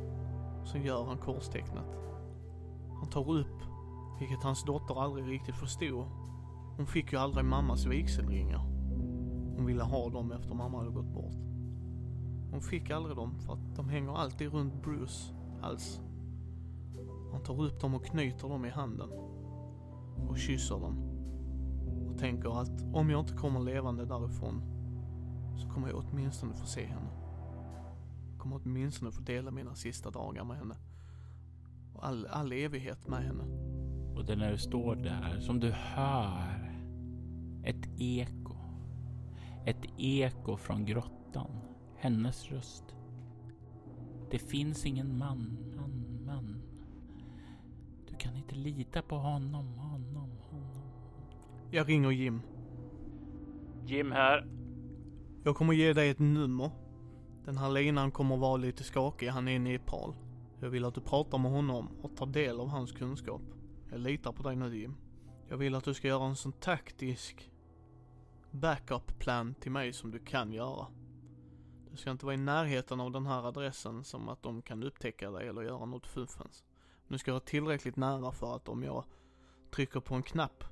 [0.64, 2.07] Så gör han korstecknet.
[3.08, 3.62] Han tar upp,
[4.18, 6.06] vilket hans dotter aldrig riktigt förstod.
[6.76, 8.58] Hon fick ju aldrig mammas vigselringar.
[9.56, 11.34] Hon ville ha dem efter mamma hade gått bort.
[12.50, 16.00] Hon fick aldrig dem för att de hänger alltid runt Bruce hals.
[17.32, 19.10] Han tar upp dem och knyter dem i handen.
[20.28, 20.96] Och kysser dem.
[22.08, 24.62] Och tänker att om jag inte kommer levande därifrån
[25.56, 27.10] så kommer jag åtminstone få se henne.
[28.30, 30.74] Jag kommer åtminstone få dela mina sista dagar med henne.
[31.98, 33.44] Och all, all evighet med henne.
[34.16, 36.74] Och det är när du står där som du hör
[37.64, 38.54] ett eko.
[39.66, 41.50] Ett eko från grottan.
[41.96, 42.84] Hennes röst.
[44.30, 46.62] Det finns ingen man, man, man.
[48.08, 50.82] Du kan inte lita på honom, honom, honom.
[51.70, 52.42] Jag ringer Jim.
[53.86, 54.46] Jim här.
[55.44, 56.70] Jag kommer ge dig ett nummer.
[57.44, 60.14] Den här linan kommer vara lite skakig, han är i Nepal.
[60.60, 63.42] Jag vill att du pratar med honom och tar del av hans kunskap.
[63.90, 64.96] Jag litar på dig nu Jim.
[65.48, 67.50] Jag vill att du ska göra en sån taktisk
[68.50, 70.86] backup plan till mig som du kan göra.
[71.90, 75.30] Du ska inte vara i närheten av den här adressen som att de kan upptäcka
[75.30, 76.64] dig eller göra något fuffens.
[77.08, 79.04] Du ska vara tillräckligt nära för att om jag
[79.70, 80.64] trycker på en knapp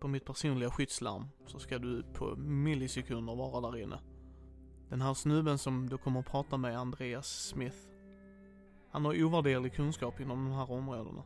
[0.00, 4.00] på mitt personliga skyddslarm så ska du på millisekunder vara där inne.
[4.88, 7.93] Den här snubben som du kommer att prata med, Andreas Smith.
[8.94, 11.22] Han har ovärderlig kunskap inom de här områdena.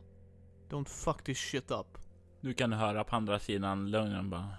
[0.69, 1.97] Don't fuck this shit up.
[2.41, 4.49] Du kan höra på andra sidan lögnen bara.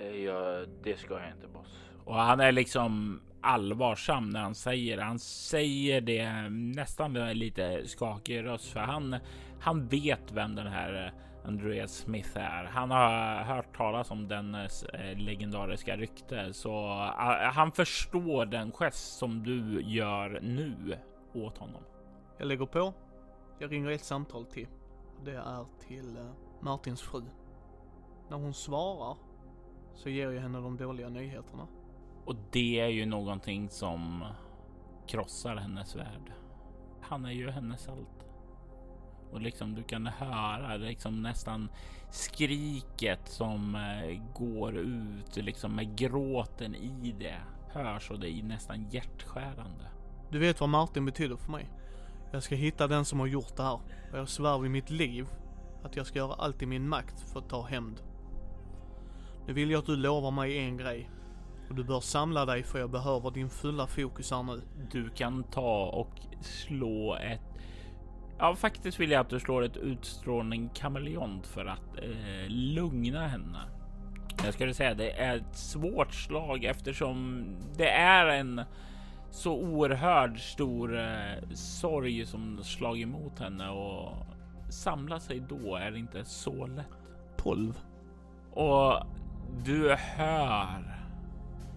[0.00, 1.90] Eh, Ja, det ska jag inte boss.
[2.04, 5.02] Och han är liksom allvarsam när han säger det.
[5.02, 9.16] Han säger det nästan med lite skakig röst för han,
[9.60, 12.64] han vet vem den här eh, Andreas Smith är.
[12.64, 14.68] Han har hört talas om den eh,
[15.16, 16.86] legendariska rykte så
[17.52, 20.98] han förstår den gest som du gör nu
[21.34, 21.82] åt honom.
[22.38, 22.94] Jag lägger på.
[23.58, 24.68] Jag ringer ett samtal till.
[25.24, 27.22] Det är till eh, Martins fru.
[28.30, 29.16] När hon svarar
[29.94, 31.68] så ger jag henne de dåliga nyheterna.
[32.24, 34.24] Och det är ju någonting som
[35.06, 36.32] krossar hennes värld.
[37.00, 38.26] Han är ju hennes allt.
[39.32, 41.68] Och liksom du kan höra liksom nästan
[42.10, 47.40] skriket som eh, går ut liksom med gråten i det
[47.72, 49.90] hörs och det är nästan hjärtskärande.
[50.30, 51.70] Du vet vad Martin betyder för mig.
[52.32, 53.80] Jag ska hitta den som har gjort det här.
[54.12, 55.26] Och jag svär vid mitt liv
[55.82, 58.00] att jag ska göra allt i min makt för att ta hämnd.
[59.46, 61.10] Nu vill jag att du lovar mig en grej.
[61.68, 64.62] Och du bör samla dig för jag behöver din fulla fokus här nu.
[64.90, 67.40] Du kan ta och slå ett
[68.38, 73.58] Ja, faktiskt vill jag att du slår ett utstrålning kameleont för att eh, lugna henne.
[74.44, 77.44] Jag skulle säga det är ett svårt slag eftersom
[77.76, 78.60] det är en
[79.32, 84.26] så oerhörd stor eh, sorg som slag emot henne och
[84.68, 86.86] samla sig då är inte så lätt.
[87.36, 87.80] 12.
[88.52, 88.94] Och
[89.64, 90.98] du hör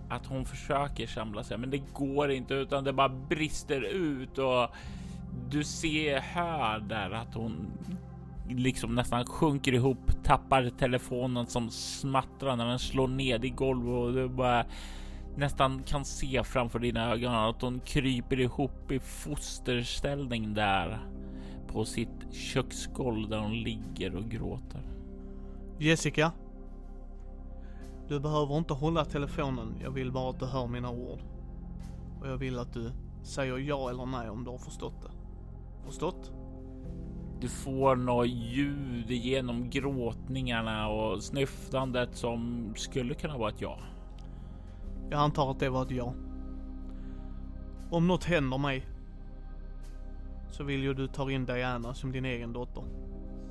[0.10, 4.70] att hon försöker samla sig, men det går inte utan det bara brister ut och
[5.50, 7.68] du ser hör där att hon
[8.50, 14.14] liksom nästan sjunker ihop, tappar telefonen som smattrar när den slår ned i golvet och
[14.14, 14.66] du bara
[15.38, 21.00] nästan kan se framför dina ögon att hon kryper ihop i fosterställning där
[21.68, 24.82] på sitt köksgolv där hon ligger och gråter.
[25.80, 26.32] Jessica.
[28.08, 29.76] Du behöver inte hålla telefonen.
[29.84, 31.20] Jag vill bara att du hör mina ord.
[32.22, 32.92] Och jag vill att du
[33.24, 35.12] säger ja eller nej om du har förstått det.
[35.86, 36.32] Förstått?
[37.40, 43.80] Du får något ljud genom gråtningarna och snyftandet som skulle kunna vara ett ja.
[45.10, 46.14] Jag antar att det var ett ja.
[47.90, 48.86] Om något händer mig
[50.52, 52.84] så vill ju du ta in Diana som din egen dotter.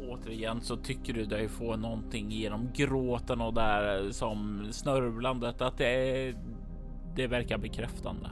[0.01, 5.87] Återigen så tycker du dig få någonting genom gråten och där som snörvlandet att det,
[5.87, 6.35] är,
[7.17, 8.31] det verkar bekräftande.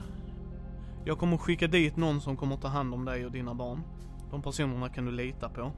[1.05, 3.81] Jag kommer skicka dit någon som kommer ta hand om dig och dina barn.
[4.31, 5.71] De personerna kan du lita på.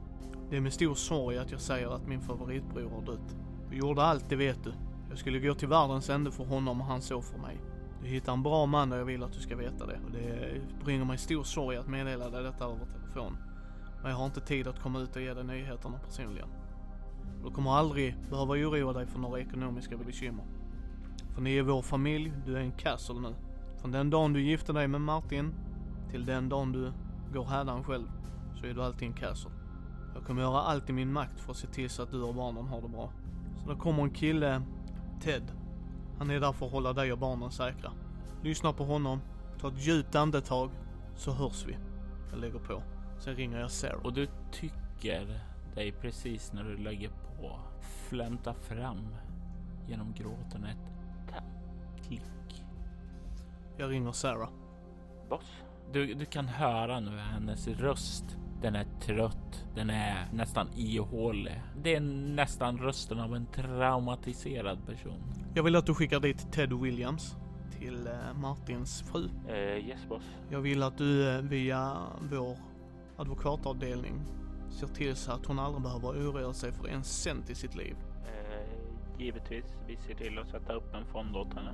[0.50, 3.36] Det är med stor sorg att jag säger att min favoritbror har dött.
[3.68, 4.72] Jag gjorde allt, det vet du.
[5.16, 7.60] Jag skulle gå till världens ände för honom och han så för mig.
[8.02, 10.00] Du hittar en bra man och jag vill att du ska veta det.
[10.04, 13.36] Och det bringer mig stor sorg att meddela dig detta över telefon.
[14.02, 16.48] Men jag har inte tid att komma ut och ge dig nyheterna personligen.
[17.44, 20.44] Du kommer aldrig behöva oroa dig för några ekonomiska bekymmer.
[21.34, 23.34] För ni är vår familj, du är en castle nu.
[23.80, 25.54] Från den dagen du gifte dig med Martin
[26.10, 26.92] till den dagen du
[27.34, 28.06] går hädan själv
[28.60, 29.50] så är du alltid en castle.
[30.14, 32.34] Jag kommer göra allt i min makt för att se till så att du och
[32.34, 33.12] barnen har det bra.
[33.62, 34.62] Så det kommer en kille,
[35.20, 35.52] Ted.
[36.18, 37.92] Han är där för att hålla dig och barnen säkra.
[38.42, 39.20] Lyssna på honom,
[39.60, 40.70] ta ett djupt andetag,
[41.16, 41.76] så hörs vi.
[42.30, 42.82] Jag lägger på.
[43.18, 44.04] Sen ringer jag Sarah.
[44.04, 45.40] Och du tycker
[45.74, 47.58] dig precis när du lägger på
[48.08, 49.14] flämta fram
[49.88, 51.34] genom gråten ett
[52.06, 52.64] klick.
[53.76, 54.48] Jag ringer Sarah.
[55.28, 55.62] Boss?
[55.92, 58.36] Du, du kan höra nu hennes röst.
[58.62, 59.66] Den är trött.
[59.74, 61.62] Den är nästan ihålig.
[61.82, 65.22] Det är nästan rösten av en traumatiserad person.
[65.54, 67.36] Jag vill att du skickar dit Ted Williams
[67.78, 69.28] till eh, Martins fru.
[69.48, 70.22] Eh, yes boss.
[70.50, 71.96] Jag vill att du eh, via
[72.30, 72.56] vår
[73.16, 74.20] advokatavdelning
[74.70, 77.96] ser till så att hon aldrig behöver oroa sig för en cent i sitt liv.
[78.24, 79.64] Eh, givetvis.
[79.86, 81.72] Vi ser till att sätta upp en fond åt henne.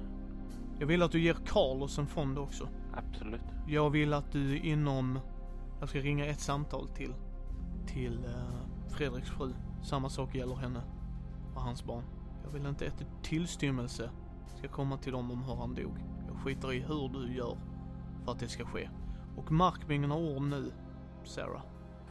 [0.79, 2.69] Jag vill att du ger Carlos en fond också.
[2.95, 3.41] Absolut.
[3.69, 5.19] Jag vill att du inom,
[5.83, 7.15] jag ska ringa ett samtal till,
[7.87, 9.53] till eh, Fredriks fru.
[9.83, 10.83] Samma sak gäller henne
[11.55, 12.05] och hans barn.
[12.45, 14.11] Jag vill inte ett tillstymmelse
[14.59, 15.99] ska komma till dem om hur han dog.
[16.29, 17.57] Jag skiter i hur du gör
[18.25, 18.89] för att det ska ske.
[19.37, 20.73] Och mark mina ord nu,
[21.25, 21.63] Sarah.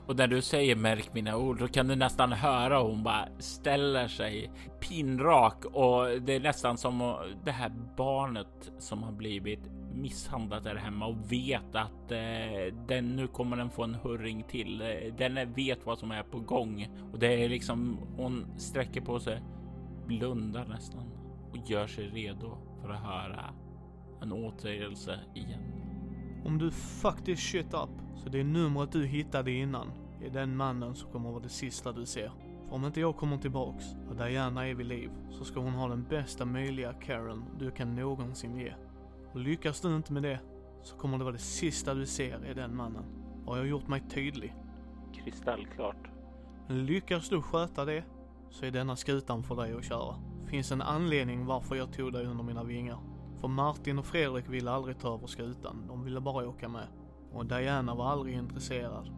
[0.08, 4.08] Och när du säger märk mina ord, då kan du nästan höra hon bara ställer
[4.08, 10.76] sig pinrak och det är nästan som det här barnet som har blivit misshandlat där
[10.76, 14.82] hemma och vet att eh, den nu kommer den få en hurring till.
[14.82, 19.20] Eh, den vet vad som är på gång och det är liksom hon sträcker på
[19.20, 19.42] sig,
[20.08, 21.12] blundar nästan
[21.52, 23.54] och gör sig redo för att höra
[24.22, 25.62] en återgällelse igen.
[26.46, 31.12] Om du faktiskt shit up, så det numret du hittade innan är den mannen som
[31.12, 32.32] kommer vara det sista du ser.
[32.68, 35.88] För om inte jag kommer tillbaks och Diana är vid liv så ska hon ha
[35.88, 38.74] den bästa möjliga Karen du kan någonsin ge.
[39.34, 40.40] Och lyckas du inte med det
[40.84, 43.04] så kommer det vara det sista du ser är den mannen.
[43.46, 44.56] Har jag gjort mig tydlig?
[45.14, 46.10] Kristallklart.
[46.68, 48.04] Lyckas du sköta det
[48.50, 50.16] så är denna skutan för dig att köra.
[50.46, 53.00] Finns en anledning varför jag tog dig under mina vingar.
[53.42, 56.88] För Martin och Fredrik ville aldrig ta över skutan, de ville bara åka med.
[57.34, 59.10] Och Diana var aldrig intresserad.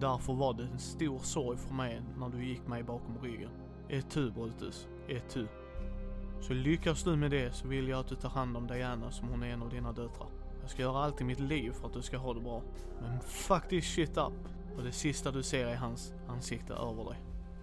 [0.00, 3.50] Därför var det en stor sorg för mig när du gick mig bakom ryggen.
[3.88, 5.46] Ett tu Brutus, ett tu.
[6.40, 9.28] Så lyckas du med det så vill jag att du tar hand om Diana som
[9.28, 10.28] hon är en av dina döttrar.
[10.60, 12.62] Jag ska göra allt i mitt liv för att du ska ha det bra.
[13.02, 14.32] Men fuck this shit up.
[14.76, 17.18] Och det sista du ser är hans ansikte över dig.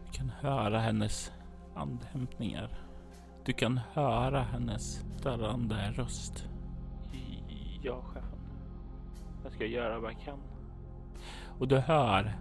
[0.05, 1.31] Du kan höra hennes
[1.75, 2.69] andhämtningar.
[3.45, 6.45] Du kan höra hennes darrande röst.
[7.81, 8.39] Ja, chefen.
[9.43, 10.39] Jag ska göra vad jag kan.
[11.59, 12.35] Och du hör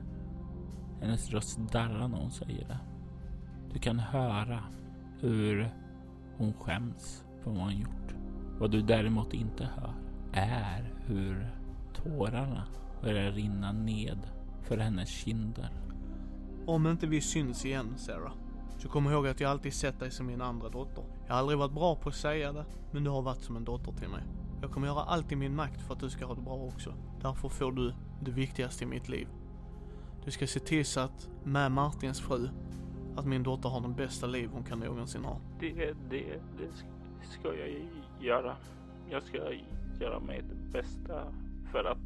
[1.01, 2.79] hennes röst darra när hon säger det.
[3.73, 4.61] Du kan höra
[5.20, 5.70] hur
[6.38, 8.14] hon skäms för vad hon gjort.
[8.59, 9.94] Vad du däremot inte hör
[10.33, 11.51] är hur
[11.94, 12.64] tårarna
[13.03, 14.18] börjar rinna ned
[14.62, 15.70] för hennes kinder.
[16.66, 18.33] Om inte vi syns igen, Sarah,
[18.79, 21.05] så kom ihåg att jag alltid sett dig som min andra dotter.
[21.27, 23.64] Jag har aldrig varit bra på att säga det, men du har varit som en
[23.64, 24.23] dotter till mig.
[24.62, 26.94] Jag kommer göra allt i min makt för att du ska ha det bra också.
[27.23, 29.29] Därför får du det viktigaste i mitt liv.
[30.25, 32.49] Du ska se till så att, med Martins fru,
[33.16, 35.40] att min dotter har den bästa liv hon kan någonsin ha.
[35.61, 35.74] Det,
[36.11, 36.70] det, det
[37.22, 37.88] ska jag
[38.20, 38.57] göra.
[39.11, 39.38] Jag ska
[40.00, 41.33] göra mitt bästa
[41.72, 41.98] för att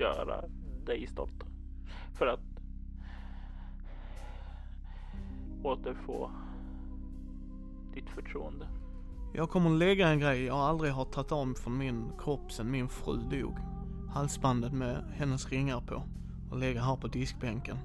[0.00, 0.44] göra
[0.86, 1.44] dig stolt.
[2.18, 2.40] För att
[5.64, 6.30] återfå
[7.94, 8.66] ditt förtroende.
[9.34, 12.88] Jag kommer lägga en grej jag aldrig har tagit av från min kropp sedan min
[12.88, 13.56] fru dog.
[14.14, 16.02] Halsbandet med hennes ringar på
[16.50, 17.76] och lägga här på diskbänken.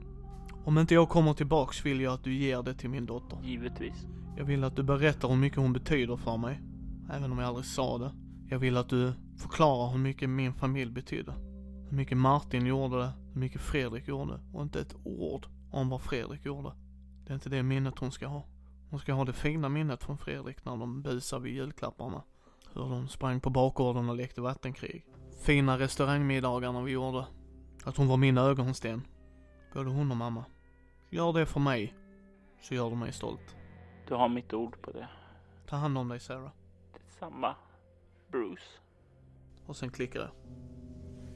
[0.66, 3.38] Om inte jag kommer tillbaks vill jag att du ger det till min dotter.
[3.44, 4.06] Givetvis.
[4.38, 6.62] Jag vill att du berättar hur mycket hon betyder för mig.
[7.12, 8.12] Även om jag aldrig sa det.
[8.50, 11.34] Jag vill att du förklarar hur mycket min familj betydde.
[11.90, 16.46] Hur mycket Martin gjorde, hur mycket Fredrik gjorde och inte ett ord om vad Fredrik
[16.46, 16.74] gjorde.
[17.26, 18.46] Det är inte det minnet hon ska ha.
[18.90, 22.24] Hon ska ha det fina minnet från Fredrik när de busade vid julklapparna.
[22.74, 25.06] Hur de sprang på bakgården och lekte vattenkrig.
[25.46, 27.26] Fina restaurangmiddagarna vi gjorde.
[27.84, 29.02] Att hon var min ögonsten.
[29.74, 30.46] Både hon och mamma.
[31.14, 31.94] Gör det för mig,
[32.60, 33.56] så gör du mig stolt.
[34.08, 35.08] Du har mitt ord på det.
[35.68, 36.52] Ta hand om dig Sarah.
[36.94, 37.56] Detsamma,
[38.32, 38.80] Bruce.
[39.66, 40.30] Och sen klickar jag.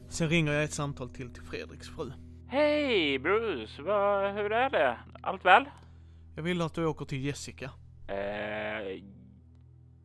[0.10, 2.12] Sen ringer jag ett samtal till till Fredriks fru.
[2.48, 4.98] Hej Bruce, vad, hur är det?
[5.22, 5.66] Allt väl?
[6.36, 7.66] Jag vill att du åker till Jessica.
[8.08, 9.04] Eh,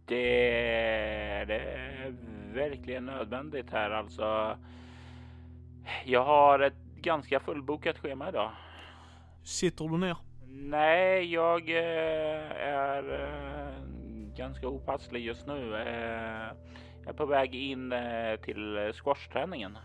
[0.05, 2.15] det är det
[2.55, 4.59] verkligen nödvändigt här alltså.
[6.05, 8.51] Jag har ett ganska fullbokat schema idag.
[9.43, 10.17] Sitter du ner?
[10.49, 13.85] Nej, jag eh, är eh,
[14.37, 15.75] ganska opasslig just nu.
[15.77, 16.57] Eh,
[17.05, 19.79] jag är på väg in eh, till squashträningen.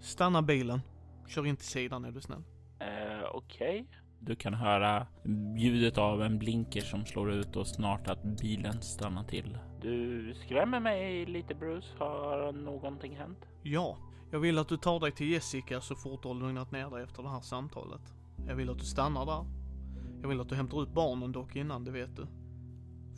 [0.00, 0.80] Stanna bilen.
[1.28, 2.42] Kör in till sidan är du snäll.
[2.80, 3.86] Eh, Okej.
[4.20, 5.06] Du kan höra
[5.58, 9.58] ljudet av en blinker som slår ut och snart att bilen stannar till.
[9.80, 11.86] Du skrämmer mig lite Bruce.
[11.98, 13.38] Har någonting hänt?
[13.62, 13.98] Ja,
[14.30, 17.02] jag vill att du tar dig till Jessica så fort du har lugnat ner dig
[17.02, 18.00] efter det här samtalet.
[18.46, 19.44] Jag vill att du stannar där.
[20.22, 22.26] Jag vill att du hämtar ut barnen dock innan, det vet du.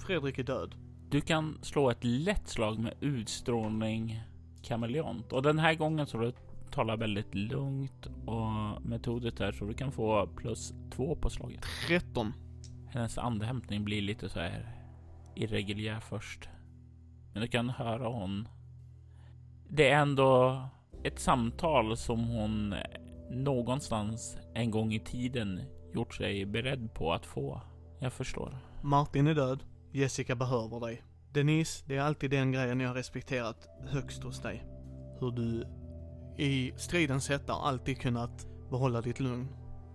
[0.06, 0.74] Fredrik är död.
[1.10, 4.22] Du kan slå ett lätt slag med utstrålning
[4.62, 6.32] kameleont och den här gången så du
[6.70, 11.64] talar väldigt lugnt och metodiskt där så du kan få plus två på slaget.
[11.88, 12.32] 13.
[12.88, 14.72] Hennes andhämtning blir lite så här
[15.34, 16.48] irreguljär först.
[17.32, 18.48] Men du kan höra hon.
[19.68, 20.62] Det är ändå
[21.02, 22.74] ett samtal som hon
[23.34, 25.60] någonstans en gång i tiden
[25.94, 27.60] gjort sig beredd på att få.
[27.98, 28.58] Jag förstår.
[28.82, 29.64] Martin är död.
[29.92, 31.02] Jessica behöver dig.
[31.32, 34.64] Denise, det är alltid den grejen jag har respekterat högst hos dig.
[35.20, 35.66] Hur du
[36.38, 39.48] i stridens hetta alltid kunnat behålla ditt lugn.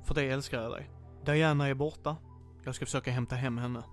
[0.04, 0.90] För det älskar jag dig.
[1.26, 2.18] Diana är borta.
[2.66, 3.84] Jag ska försöka hämta hem henne.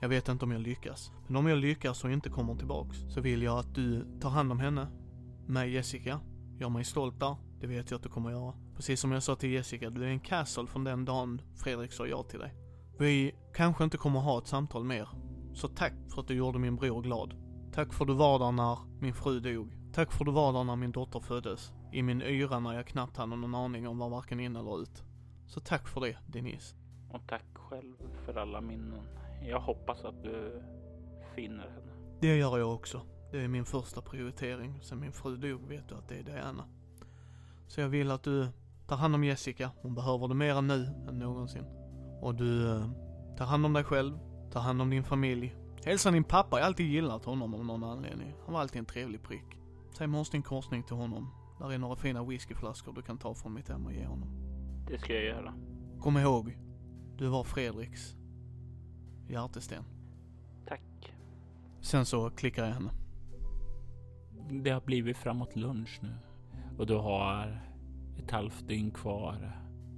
[0.00, 1.12] Jag vet inte om jag lyckas.
[1.26, 4.52] Men om jag lyckas och inte kommer tillbaks så vill jag att du tar hand
[4.52, 4.86] om henne.
[5.46, 6.20] Med Jessica.
[6.60, 7.36] Gör mig stolt där.
[7.60, 8.54] Det vet jag att du kommer göra.
[8.76, 12.06] Precis som jag sa till Jessica, du är en castle från den dagen Fredrik sa
[12.06, 12.54] ja till dig.
[12.98, 15.08] Vi kanske inte kommer ha ett samtal mer.
[15.54, 17.34] Så tack för att du gjorde min bror glad.
[17.72, 19.76] Tack för att du var där när min fru dog.
[19.92, 21.72] Tack för att du var där när min dotter föddes.
[21.92, 25.02] I min yra när jag knappt hade någon aning om var varken in eller ut.
[25.46, 26.76] Så tack för det, Denise.
[27.10, 29.02] Och tack själv för alla minnen.
[29.42, 30.62] Jag hoppas att du
[31.34, 31.92] finner henne.
[32.20, 33.02] Det gör jag också.
[33.32, 34.78] Det är min första prioritering.
[34.82, 36.64] Sen min fru dog vet du att det är Diana.
[37.70, 38.48] Så jag vill att du
[38.86, 39.70] tar hand om Jessica.
[39.82, 41.64] Hon behöver det mer nu än någonsin.
[42.20, 42.90] Och du eh,
[43.36, 44.18] tar hand om dig själv.
[44.52, 45.56] Tar hand om din familj.
[45.84, 46.56] Hälsa din pappa.
[46.56, 48.34] Jag har alltid gillat honom av någon anledning.
[48.44, 49.44] Han var alltid en trevlig prick.
[49.98, 51.34] Säg morsning korsning till honom.
[51.58, 54.28] Där är några fina whiskyflaskor du kan ta från mitt hem och ge honom.
[54.88, 55.54] Det ska jag göra.
[56.00, 56.58] Kom ihåg.
[57.16, 58.14] Du var Fredriks
[59.28, 59.84] hjärtesten.
[60.68, 61.14] Tack.
[61.80, 62.90] Sen så klickar jag henne.
[64.50, 66.16] Det har blivit framåt lunch nu
[66.80, 67.60] och du har
[68.18, 69.52] ett halvt dygn kvar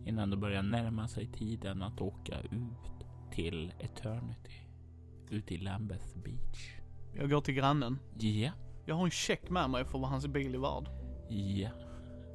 [0.06, 4.52] innan du börjar närma sig tiden att åka ut till Eternity.
[5.30, 6.76] Ut i Lambeth Beach.
[7.14, 7.98] Jag går till grannen.
[8.18, 8.50] Ja,
[8.86, 10.88] Jag har en check med mig för vad hans bil är värd.
[11.28, 11.70] ja.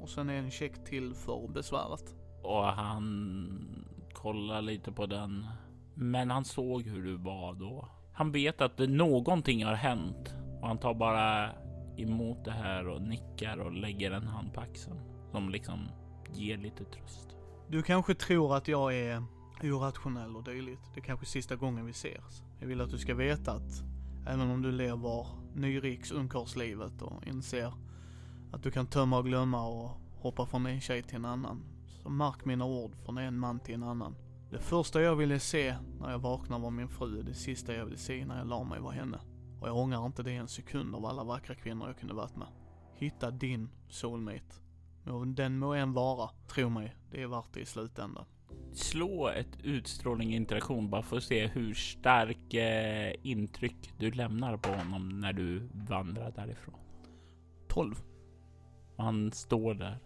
[0.00, 2.14] Och sen är en check till för besväret.
[2.42, 5.46] Och han kollar lite på den.
[5.94, 7.88] Men han såg hur du var då.
[8.12, 11.50] Han vet att det, någonting har hänt och han tar bara
[11.98, 15.88] emot det här och nickar och lägger en hand på axeln som liksom
[16.32, 17.36] ger lite tröst.
[17.68, 19.22] Du kanske tror att jag är
[19.62, 20.90] irrationell och dylikt.
[20.94, 22.42] Det är kanske sista gången vi ses.
[22.60, 23.82] Jag vill att du ska veta att
[24.26, 27.72] även om du lever nyriks ungkarlslivet och inser
[28.52, 29.90] att du kan tömma och glömma och
[30.20, 31.64] hoppa från en tjej till en annan.
[32.02, 34.16] Så mark mina ord från en man till en annan.
[34.50, 37.22] Det första jag ville se när jag vaknade var min fru.
[37.22, 39.18] Det sista jag ville se när jag la mig var henne.
[39.60, 42.48] Och jag ångrar inte det en sekund av alla vackra kvinnor jag kunde varit med.
[42.94, 44.54] Hitta din soulmate.
[45.04, 48.24] Och den må en vara, tro mig, det är värt det i slutändan.
[48.72, 54.70] Slå ett utstrålning interaktion bara för att se hur stark eh, intryck du lämnar på
[54.70, 56.80] honom när du vandrar därifrån.
[57.68, 58.02] 12.
[58.96, 59.98] Och han står där,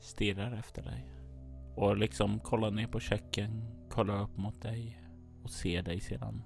[0.00, 1.06] stirrar efter dig
[1.76, 5.02] och liksom kollar ner på checken, kollar upp mot dig
[5.42, 6.42] och ser dig sedan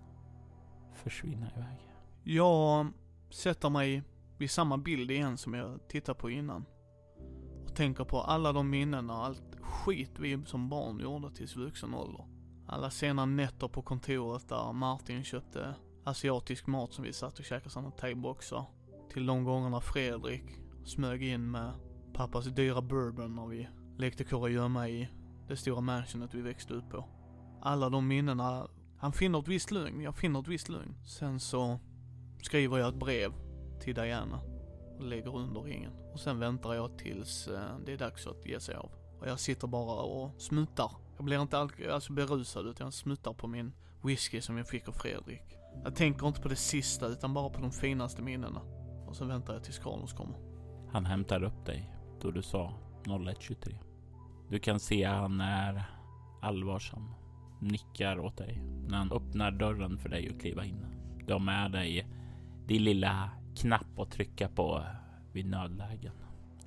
[0.93, 1.94] försvinna iväg.
[2.27, 2.93] Jag
[3.31, 4.03] sätter mig
[4.39, 6.65] vid samma bild igen som jag tittade på innan.
[7.65, 11.95] Och tänker på alla de minnen och allt skit vi som barn gjorde tills vuxen
[11.95, 12.27] ålder.
[12.67, 17.71] Alla sena nätter på kontoret där Martin köpte asiatisk mat som vi satt och käkade
[17.71, 18.65] sådana thaiboxar.
[19.13, 20.45] Till de gångerna Fredrik
[20.85, 21.73] smög in med
[22.15, 23.69] pappas dyra bourbon när vi
[23.99, 25.09] lekte kurragömma i
[25.49, 27.09] det stora mansionet vi växte upp på.
[27.63, 28.69] Alla de minnena,
[28.99, 30.95] han finner ett visst lugn, jag finner ett visst lugn.
[31.05, 31.79] Sen så
[32.45, 33.33] skriver jag ett brev
[33.81, 34.41] till Diana
[34.99, 35.93] och lägger under ringen.
[36.13, 38.91] Och sen väntar jag tills eh, det är dags att ge sig av.
[39.21, 40.91] Och jag sitter bara och smuttar.
[41.17, 43.73] Jag blir inte alls alltså berusad utan jag smuttar på min
[44.03, 45.43] whisky som jag fick av Fredrik.
[45.85, 48.61] Jag tänker inte på det sista utan bara på de finaste minnena.
[49.07, 50.37] Och sen väntar jag tills Carlos kommer.
[50.93, 51.91] Han hämtar upp dig
[52.21, 52.73] då du sa
[53.05, 53.77] 01.23.
[54.51, 55.85] Du kan se han är
[56.43, 57.15] allvarsam,
[57.61, 60.87] nickar åt dig när han öppnar dörren för dig att kliva in.
[61.27, 62.07] Du har med dig
[62.67, 64.83] din lilla knapp att trycka på
[65.33, 66.13] vid nödlägen.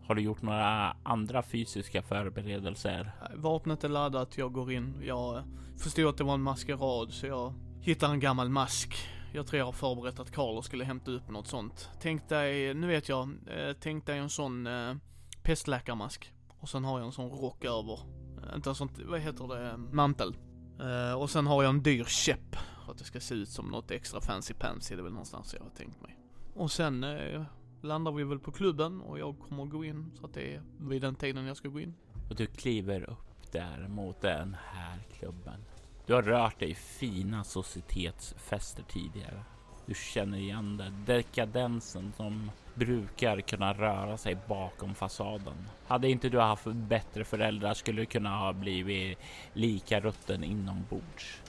[0.08, 3.12] Har du gjort några andra fysiska förberedelser?
[3.36, 4.93] Vapnet är laddat, jag går in.
[5.04, 5.43] Jag
[5.78, 8.95] förstod att det var en maskerad så jag hittar en gammal mask.
[9.34, 11.89] Jag tror jag har förberett att Carlo skulle hämta upp något sånt.
[12.02, 14.95] Tänk dig, nu vet jag, eh, tänk dig en sån eh,
[15.43, 16.34] pestläkarmask.
[16.60, 18.00] Och sen har jag en sån rock över.
[18.43, 20.36] Eh, inte en sån, vad heter det, mantel.
[20.80, 22.56] Eh, och sen har jag en dyr käpp.
[22.98, 25.64] Att det ska se ut som något extra fancy pansy, det är väl någonstans jag
[25.64, 26.18] har tänkt mig.
[26.54, 27.43] Och sen eh,
[27.82, 31.02] landar vi väl på klubben och jag kommer gå in så att det är vid
[31.02, 31.93] den tiden jag ska gå in.
[32.30, 35.66] Och du kliver upp där mot den här klubben.
[36.06, 39.43] Du har rört dig i fina societetsfester tidigare.
[39.86, 41.14] Du känner igen det.
[41.14, 45.70] Dekadensen som brukar kunna röra sig bakom fasaden.
[45.88, 49.18] Hade inte du haft bättre föräldrar skulle du kunna ha blivit
[49.54, 51.41] lika rutten inombords.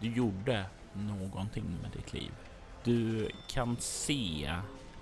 [0.00, 2.32] Du gjorde någonting med ditt liv.
[2.84, 4.52] Du kan se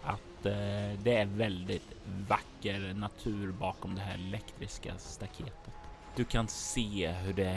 [0.03, 1.93] att eh, det är väldigt
[2.29, 5.75] vacker natur bakom det här elektriska staketet.
[6.17, 7.53] Du kan se hur det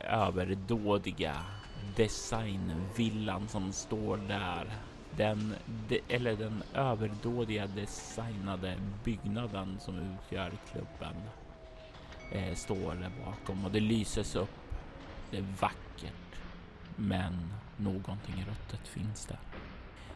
[0.00, 1.36] överdådiga
[1.96, 4.72] designvillan som står där.
[5.16, 5.54] Den,
[5.88, 11.22] de, eller den överdådiga designade byggnaden som utgör klubben
[12.32, 14.74] eh, står där bakom och det lyses upp.
[15.30, 15.83] Det är vackert,
[16.96, 19.38] men någonting ruttet finns där.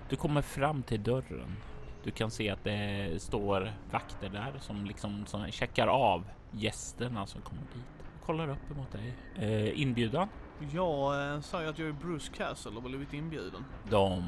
[0.08, 1.56] Du kommer fram till dörren.
[2.04, 7.40] Du kan se att det står vakter där som liksom som checkar av gästerna som
[7.40, 8.06] kommer dit.
[8.26, 9.14] Kollar upp emot dig.
[9.36, 10.28] Eh, inbjudan?
[10.72, 13.64] Jag eh, säger att jag är Bruce Castle och blivit inbjuden.
[13.90, 14.22] De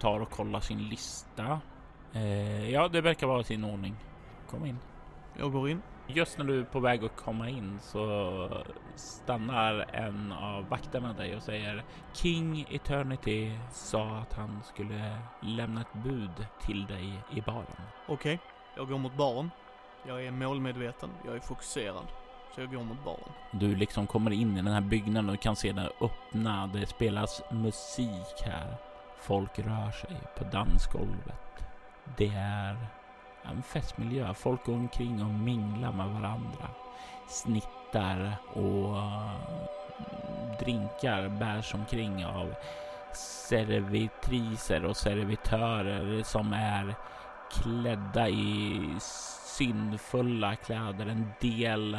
[0.00, 1.60] tar och kollar sin lista.
[2.12, 3.94] Eh, ja, det verkar vara i sin ordning.
[4.50, 4.78] Kom in.
[5.38, 5.82] Jag går in.
[6.06, 11.36] Just när du är på väg att komma in så stannar en av vakterna dig
[11.36, 17.66] och säger King Eternity sa att han skulle lämna ett bud till dig i baren.
[18.08, 18.38] Okej,
[18.76, 19.50] jag går mot baren.
[20.06, 22.06] Jag är målmedveten, jag är fokuserad.
[22.54, 23.32] Så jag går mot baren.
[23.52, 26.66] Du liksom kommer in i den här byggnaden och kan se den öppna.
[26.66, 28.76] Det spelas musik här.
[29.18, 31.64] Folk rör sig på dansgolvet.
[32.16, 32.76] Det är
[33.50, 34.34] en festmiljö.
[34.34, 36.68] Folk går omkring och minglar med varandra.
[37.28, 39.30] Snittar och eh,
[40.60, 42.54] drinkar bärs omkring av
[43.48, 46.94] servitriser och servitörer som är
[47.52, 48.80] klädda i
[49.58, 51.06] syndfulla kläder.
[51.06, 51.98] En del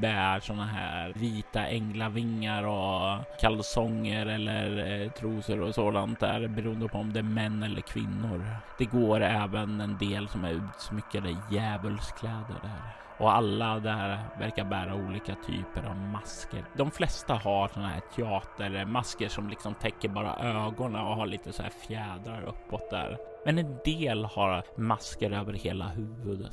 [0.00, 6.98] bär såna här vita änglavingar och kalsonger eller eh, trosor och sådant där beroende på
[6.98, 8.46] om det är män eller kvinnor.
[8.78, 13.04] Det går även en del som är utsmyckade djävulskläder där.
[13.18, 16.64] Och alla där verkar bära olika typer av masker.
[16.76, 21.62] De flesta har såna här teatermasker som liksom täcker bara ögonen och har lite så
[21.62, 23.18] här fjädrar uppåt där.
[23.44, 26.52] Men en del har masker över hela huvudet.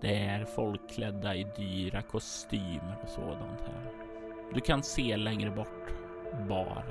[0.00, 3.90] Det är folk klädda i dyra kostymer och sådant här.
[4.54, 5.92] Du kan se längre bort
[6.48, 6.84] bar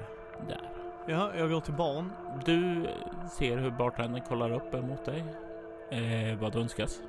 [0.48, 0.70] där.
[1.08, 2.12] Ja, jag går till barn.
[2.46, 2.88] Du
[3.32, 5.24] ser hur bartendern kollar upp emot dig.
[5.92, 7.02] Eh, vad önskas?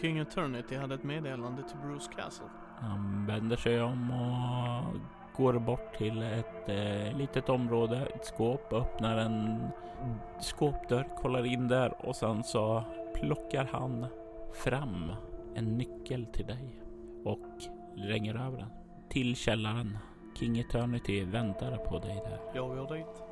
[0.00, 2.46] King Eternity hade ett meddelande till Bruce Castle.
[2.78, 4.96] Han vänder sig om och
[5.36, 9.68] går bort till ett eh, litet område, ett skåp, öppnar en
[10.40, 12.84] skåpdörr, kollar in där och sen så
[13.14, 14.06] plockar han
[14.52, 15.12] fram
[15.54, 16.80] en nyckel till dig
[17.24, 17.46] och
[17.96, 18.68] ringer över den
[19.08, 19.98] till källaren.
[20.38, 22.40] King Eternity väntar på dig där.
[22.54, 23.22] Jag går dit.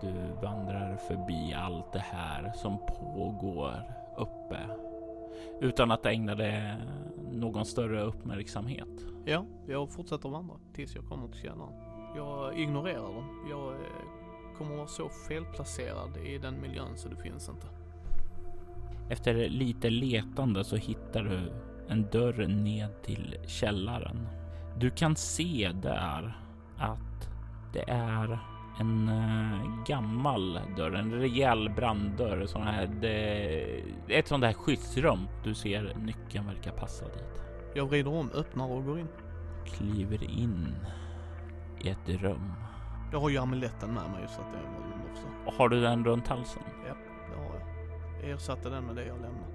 [0.00, 3.82] Du vandrar förbi allt det här som pågår
[4.16, 4.58] uppe
[5.60, 6.76] utan att ägna det
[7.32, 8.88] någon större uppmärksamhet.
[9.24, 11.72] Ja, jag fortsätter vandra tills jag kommer till källaren.
[12.16, 13.46] Jag ignorerar dem.
[13.50, 17.66] Jag eh, kommer vara så felplacerad i den miljön så det finns inte.
[19.08, 21.52] Efter lite letande så hittar du
[21.88, 24.28] en dörr ned till källaren.
[24.78, 26.38] Du kan se där
[26.78, 27.28] att
[27.72, 28.38] det är
[28.80, 32.46] en uh, gammal dörr, en rejäl branddörr.
[32.46, 35.28] Sån här, det, ett sånt här skyddsrum.
[35.44, 37.42] Du ser nyckeln verkar passa dit.
[37.74, 39.08] Jag vrider om, öppnar och går in.
[39.66, 40.74] Kliver in
[41.84, 42.52] i ett rum.
[43.12, 45.56] Jag har ju amuletten med mig så att det är väl också.
[45.58, 46.62] Har du den runt halsen?
[48.30, 49.54] Ersatte den med det jag lämnade.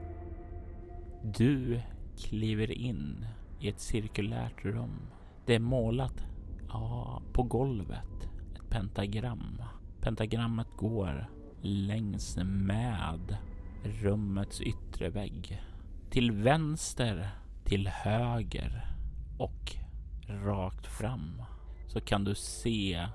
[1.24, 1.82] Du
[2.17, 3.26] kliver in
[3.59, 4.99] i ett cirkulärt rum.
[5.45, 6.26] Det är målat
[6.70, 9.61] ja, på golvet ett pentagram.
[10.01, 11.30] Pentagrammet går
[11.61, 13.38] längs med
[13.84, 15.61] rummets yttre vägg.
[16.09, 17.30] till vänster,
[17.63, 18.95] till höger
[19.38, 19.76] och
[20.28, 21.41] rakt fram
[21.88, 23.07] så kan du se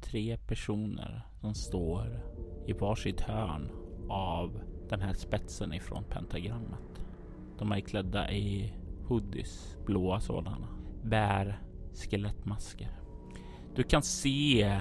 [0.00, 2.20] tre personer som står
[2.66, 3.70] i varsitt hörn
[4.08, 7.02] av den här spetsen ifrån pentagrammet.
[7.58, 8.74] De är klädda i
[9.06, 10.68] hoodies, blåa sådana,
[11.02, 11.62] bär
[11.94, 12.88] skelettmasker.
[13.74, 14.80] Du kan se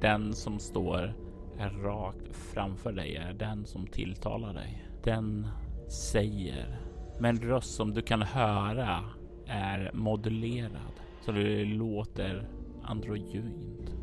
[0.00, 1.14] den som står
[1.58, 4.88] rakt framför dig är den som tilltalar dig.
[5.04, 5.46] Den
[5.88, 6.80] säger
[7.20, 9.04] med en röst som du kan höra
[9.46, 12.48] är modulerad så det låter
[12.82, 13.94] androgynt.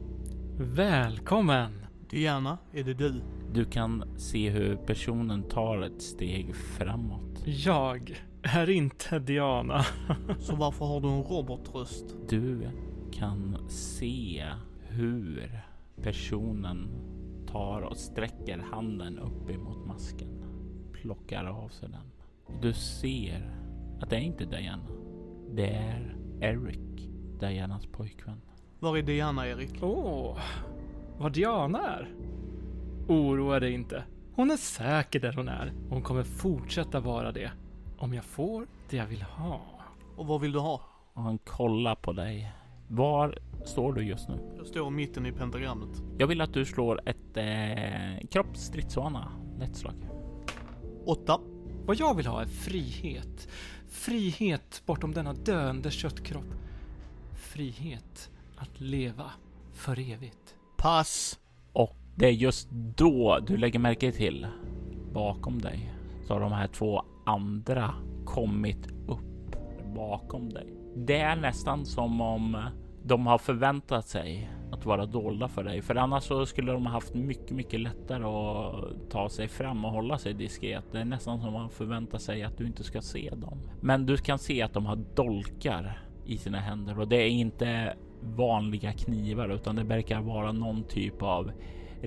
[0.58, 1.86] Välkommen!
[2.10, 3.22] Diana, är det du?
[3.54, 7.44] Du kan se hur personen tar ett steg framåt.
[7.46, 9.86] Jag är inte Diana.
[10.40, 12.16] Så varför har du en robotröst?
[12.30, 12.70] Du
[13.12, 14.46] kan se
[14.82, 15.62] hur
[16.02, 16.88] personen
[17.48, 20.44] tar och sträcker handen upp emot masken.
[20.94, 22.12] Plockar av sig den.
[22.62, 23.52] Du ser
[24.02, 24.88] att det är inte Diana.
[25.52, 28.42] Det är Eric, Dianas pojkvän.
[28.80, 29.84] Var är Diana, Erik?
[29.84, 30.38] Åh, oh,
[31.18, 32.14] vad Diana är.
[33.08, 34.04] Oroa dig inte.
[34.36, 35.74] Hon är säker där hon är.
[35.90, 37.52] Hon kommer fortsätta vara det.
[37.98, 39.62] Om jag får det jag vill ha.
[40.16, 40.82] Och vad vill du ha?
[41.14, 42.52] Och han kollar på dig.
[42.88, 44.54] Var står du just nu?
[44.58, 46.04] Jag står mitten i pentagrammet.
[46.18, 49.32] Jag vill att du slår ett eh, kroppsstridsvana.
[49.60, 49.96] Lätt slag.
[51.06, 51.40] Åtta.
[51.86, 53.48] Vad jag vill ha är frihet.
[53.88, 56.56] Frihet bortom denna döende köttkropp.
[57.34, 59.32] Frihet att leva
[59.74, 60.56] för evigt.
[60.78, 61.40] Pass.
[62.18, 64.48] Det är just då du lägger märke till
[65.14, 65.92] bakom dig
[66.28, 67.94] så har de här två andra
[68.26, 69.56] kommit upp
[69.96, 70.74] bakom dig.
[70.96, 72.64] Det är nästan som om
[73.04, 77.14] de har förväntat sig att vara dolda för dig, för annars så skulle de haft
[77.14, 80.84] mycket, mycket lättare att ta sig fram och hålla sig diskret.
[80.92, 83.60] Det är nästan som man förväntar sig att du inte ska se dem.
[83.82, 87.96] Men du kan se att de har dolkar i sina händer och det är inte
[88.22, 91.52] vanliga knivar utan det verkar vara någon typ av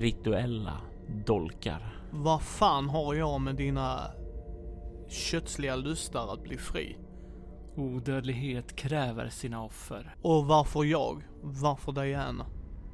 [0.01, 0.80] rituella
[1.26, 1.94] dolkar.
[2.11, 4.01] Vad fan har jag med dina
[5.09, 6.96] kötsliga lustar att bli fri?
[7.76, 10.14] Odödlighet kräver sina offer.
[10.22, 11.22] Och varför jag?
[11.42, 12.46] Varför Diana?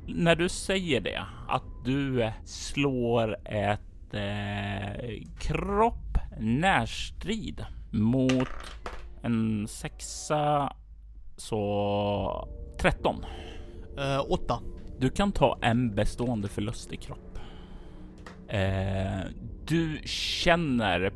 [0.07, 8.49] När du säger det, att du slår ett eh, kropp närstrid mot
[9.23, 10.73] en sexa
[11.37, 12.49] så
[12.79, 13.25] 13.
[13.99, 14.61] Uh, åtta.
[15.05, 17.39] Du kan ta en bestående förlust i kropp.
[18.49, 19.31] Eh,
[19.67, 21.13] du känner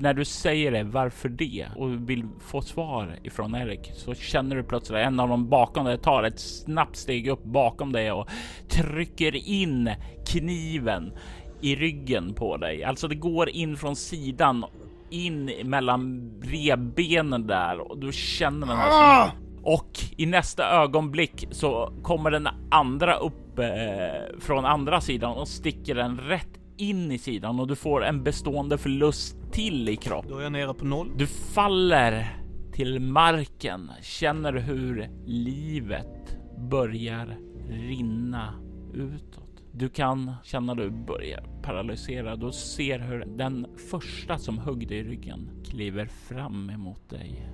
[0.00, 1.66] när du säger det, varför det?
[1.76, 5.98] Och vill få svar ifrån Erik så känner du plötsligt en av dem bakom dig
[5.98, 8.28] tar ett snabbt steg upp bakom dig och
[8.68, 9.90] trycker in
[10.26, 11.12] kniven
[11.60, 12.84] i ryggen på dig.
[12.84, 14.64] Alltså det går in från sidan
[15.10, 18.90] in mellan revbenen där och du känner den här.
[18.90, 19.30] Ah!
[19.68, 25.94] Och i nästa ögonblick så kommer den andra upp eh, från andra sidan och sticker
[25.94, 30.24] den rätt in i sidan och du får en bestående förlust till i kropp.
[30.28, 31.12] Då är jag nere på noll.
[31.16, 32.36] Du faller
[32.72, 36.38] till marken, känner hur livet
[36.70, 37.38] börjar
[37.68, 38.54] rinna
[38.94, 39.62] utåt.
[39.72, 42.36] Du kan känna du börjar paralysera.
[42.36, 47.48] Du ser hur den första som högg dig i ryggen kliver fram emot dig,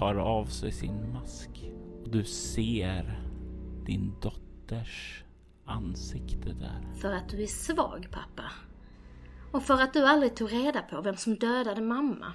[0.00, 1.50] tar av sig sin mask
[2.02, 3.22] och du ser
[3.86, 5.24] din dotters
[5.64, 6.96] ansikte där.
[7.00, 8.52] För att du är svag pappa.
[9.52, 12.32] Och för att du aldrig tog reda på vem som dödade mamma.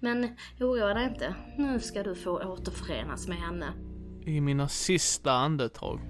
[0.00, 3.72] Men oroa dig inte, nu ska du få återförenas med henne.
[4.24, 6.00] I mina sista andetag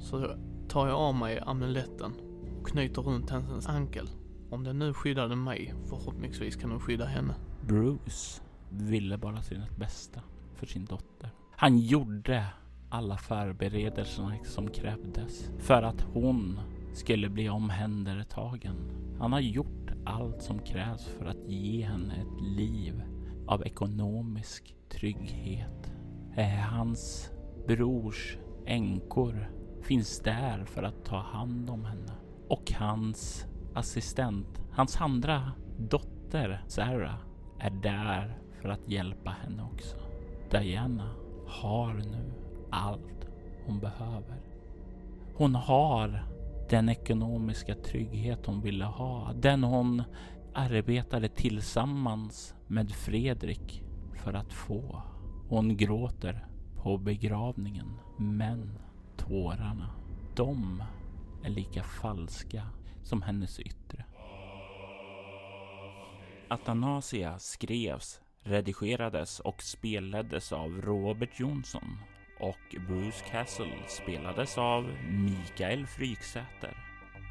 [0.00, 0.36] så
[0.68, 2.12] tar jag av mig amuletten
[2.60, 4.10] och knyter runt hennes ankel.
[4.50, 7.34] Om den nu skyddade mig, förhoppningsvis kan den skydda henne.
[7.66, 10.20] Bruce ville bara sitt bästa
[10.62, 11.30] för sin dotter.
[11.56, 12.46] Han gjorde
[12.88, 16.60] alla förberedelserna som krävdes för att hon
[16.94, 18.76] skulle bli omhändertagen.
[19.18, 23.02] Han har gjort allt som krävs för att ge henne ett liv
[23.46, 25.92] av ekonomisk trygghet.
[26.36, 27.30] Eh, hans
[27.66, 28.36] brors
[28.66, 29.50] änkor
[29.82, 32.12] finns där för att ta hand om henne
[32.48, 37.18] och hans assistent, hans andra dotter Sarah,
[37.58, 40.01] är där för att hjälpa henne också.
[40.52, 41.10] Diana
[41.46, 42.32] har nu
[42.70, 43.26] allt
[43.66, 44.40] hon behöver.
[45.34, 46.24] Hon har
[46.70, 49.32] den ekonomiska trygghet hon ville ha.
[49.32, 50.02] Den hon
[50.54, 53.84] arbetade tillsammans med Fredrik
[54.14, 55.02] för att få.
[55.48, 56.46] Hon gråter
[56.82, 58.78] på begravningen, men
[59.16, 59.90] tårarna,
[60.36, 60.82] de
[61.44, 62.62] är lika falska
[63.02, 64.04] som hennes yttre.
[66.48, 71.98] Atanasia skrevs redigerades och spelades av Robert Jonsson
[72.40, 76.76] och Bruce Castle spelades av Mikael Fryksäter.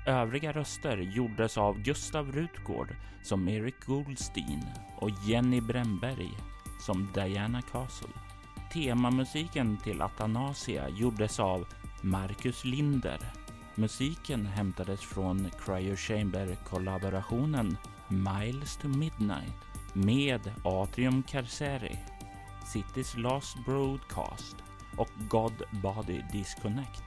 [0.06, 4.66] Övriga röster gjordes av Gustav Rutgård som Eric Goldstein
[4.98, 6.32] och Jenny Bremberg
[6.80, 8.14] som Diana Castle.
[8.74, 11.68] Temamusiken till Atanasia gjordes av
[12.02, 13.20] Marcus Linder.
[13.76, 22.00] Musiken hämtades från Cryo Chamber-kollaborationen Miles to Midnight med Atrium Carceri,
[22.74, 24.56] City's Last Broadcast
[24.98, 27.04] och God Body Disconnect.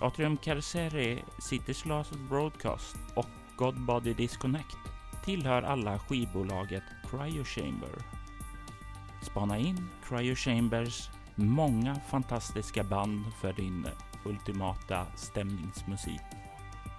[0.00, 4.76] Atrium Carceri, City's Last Broadcast och God Body Disconnect
[5.24, 7.90] tillhör alla skivbolaget Cryo Chamber.
[9.22, 13.86] Spana in Cryo Chambers många fantastiska band för din
[14.24, 16.20] ultimata stämningsmusik.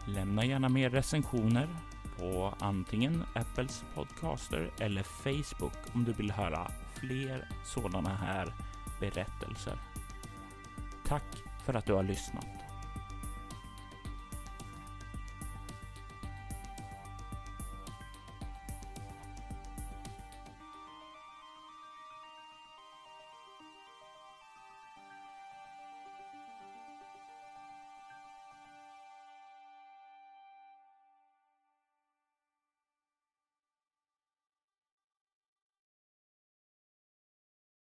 [0.05, 1.67] Lämna gärna mer recensioner
[2.21, 8.53] på antingen Apples podcaster eller Facebook om du vill höra fler sådana här
[8.99, 9.77] berättelser.
[11.07, 12.60] Tack för att du har lyssnat.